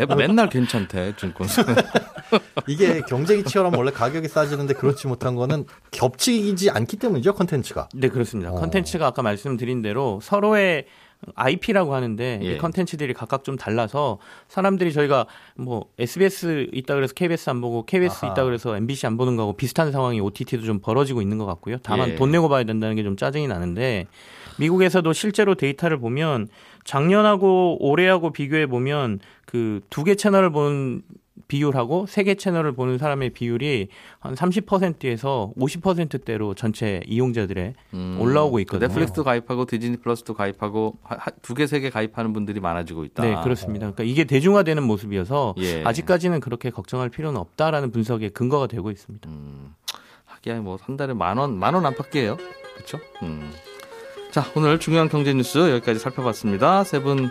매- 0.08 0.16
맨날 0.28 0.50
괜찮대 0.50 1.14
증권사. 1.16 1.64
이게 2.68 3.02
경쟁이 3.02 3.44
치열하면 3.44 3.78
원래 3.78 3.92
가격이 3.92 4.28
싸지는데 4.28 4.74
그렇지 4.76 5.08
못한 5.08 5.36
거는 5.36 5.66
겹치지 5.92 6.70
않기 6.70 6.98
때문이죠 6.98 7.34
컨텐츠가. 7.36 7.90
네, 7.94 8.10
그렇습니다. 8.10 8.52
어. 8.52 8.56
컨텐츠가 8.56 9.08
아까 9.08 9.22
말씀드린 9.22 9.82
대로 9.82 10.20
서로의 10.22 10.86
IP라고 11.34 11.96
하는데 11.96 12.40
예. 12.44 12.54
이 12.54 12.58
컨텐츠들이 12.60 13.16
각각 13.16 13.44
좀 13.44 13.56
달라서 13.58 14.20
사람들이 14.50 14.94
저희가 14.94 15.26
뭐 15.56 15.86
SBS 15.98 16.68
있다 16.72 16.94
그래서 16.94 17.16
KBS 17.16 17.50
안 17.50 17.60
보고 17.60 17.86
KBS 17.88 18.24
아하. 18.26 18.34
있다 18.34 18.44
그래서 18.44 18.78
MBC 18.78 19.08
안 19.08 19.18
보는 19.18 19.36
거하고 19.36 19.54
비슷한 19.54 19.92
상황이 19.92 20.20
OTT도 20.22 20.64
좀 20.64 20.80
벌어지고 20.80 21.24
있는 21.24 21.40
것 21.40 21.48
같고요. 21.48 21.78
다만 21.82 22.10
예. 22.10 22.16
돈 22.16 22.30
내고 22.32 22.50
봐야 22.50 22.64
된다는 22.66 22.96
게 22.96 23.02
좀 23.04 23.18
짜증이 23.18 23.48
나는데 23.48 24.06
미국에서도 24.60 25.12
실제로 25.14 25.56
데이터를 25.56 25.98
보면 25.98 26.50
작년하고 26.84 27.78
올해하고 27.80 28.32
비교해 28.32 28.68
보면 28.68 29.20
그 29.48 29.82
두 29.90 30.04
개 30.04 30.14
채널을 30.14 30.52
보는 30.52 31.02
비율하고 31.48 32.06
세개 32.08 32.36
채널을 32.36 32.72
보는 32.74 32.98
사람의 32.98 33.30
비율이 33.32 33.88
한 34.20 34.36
30%에서 34.36 35.52
50%대로 35.58 36.54
전체 36.54 37.02
이용자들의 37.08 37.74
음. 37.94 38.18
올라오고 38.20 38.60
있거든요. 38.62 38.88
넷플릭스도 38.88 39.24
가입하고 39.24 39.66
디즈니 39.66 39.98
플러스도 39.98 40.34
가입하고 40.34 40.98
두 41.42 41.54
개 41.54 41.64
세 41.66 41.80
개 41.80 41.90
가입하는 41.90 42.34
분들이 42.34 42.60
많아지고 42.60 43.04
있다. 43.06 43.24
네, 43.24 43.36
그렇습니다. 43.44 43.92
그러니까 43.92 44.04
이게 44.04 44.24
대중화되는 44.24 44.82
모습이어서 44.84 45.56
예. 45.60 45.84
아직까지는 45.84 46.40
그렇게 46.40 46.70
걱정할 46.70 47.10
필요는 47.10 47.40
없다라는 47.40 47.92
분석에 47.92 48.30
근거가 48.30 48.68
되고 48.68 48.90
있습니다. 48.92 49.30
음, 49.30 49.74
하기야 50.26 50.60
뭐 50.62 50.78
한 50.82 50.98
달에 50.98 51.14
만 51.14 51.38
원, 51.38 51.58
만 51.58 51.74
원 51.76 51.86
안팎이에요. 51.86 52.38
그렇죠? 52.76 53.00
음. 53.24 53.52
자, 54.32 54.46
오늘 54.56 54.78
중요한 54.80 55.08
경제 55.10 55.34
뉴스 55.34 55.58
여기까지 55.58 56.00
살펴봤습니다. 56.00 56.84
세 56.84 57.00
분 57.00 57.30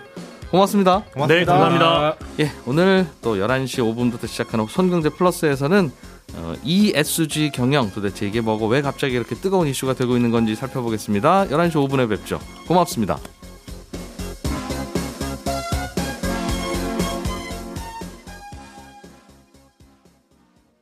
고맙습니다. 0.51 1.03
네, 1.29 1.45
감사합니다. 1.45 2.17
예, 2.41 2.51
오늘 2.67 3.07
또 3.21 3.37
11시 3.37 3.79
5분부터 3.79 4.27
시작하는 4.27 4.67
손경제 4.67 5.09
플러스에서는 5.11 5.91
어, 6.35 6.55
ESG 6.65 7.51
경영 7.53 7.91
도대체 7.91 8.27
이게 8.27 8.41
뭐고 8.41 8.67
왜 8.67 8.83
갑자기 8.83 9.15
이렇게 9.15 9.35
뜨거운 9.35 9.69
이슈가 9.69 9.95
되고 9.95 10.17
있는 10.17 10.31
건지 10.31 10.55
살펴보겠습니다. 10.55 11.47
11시 11.47 11.73
5분에 11.73 12.09
뵙죠. 12.09 12.41
고맙습니다. 12.67 13.19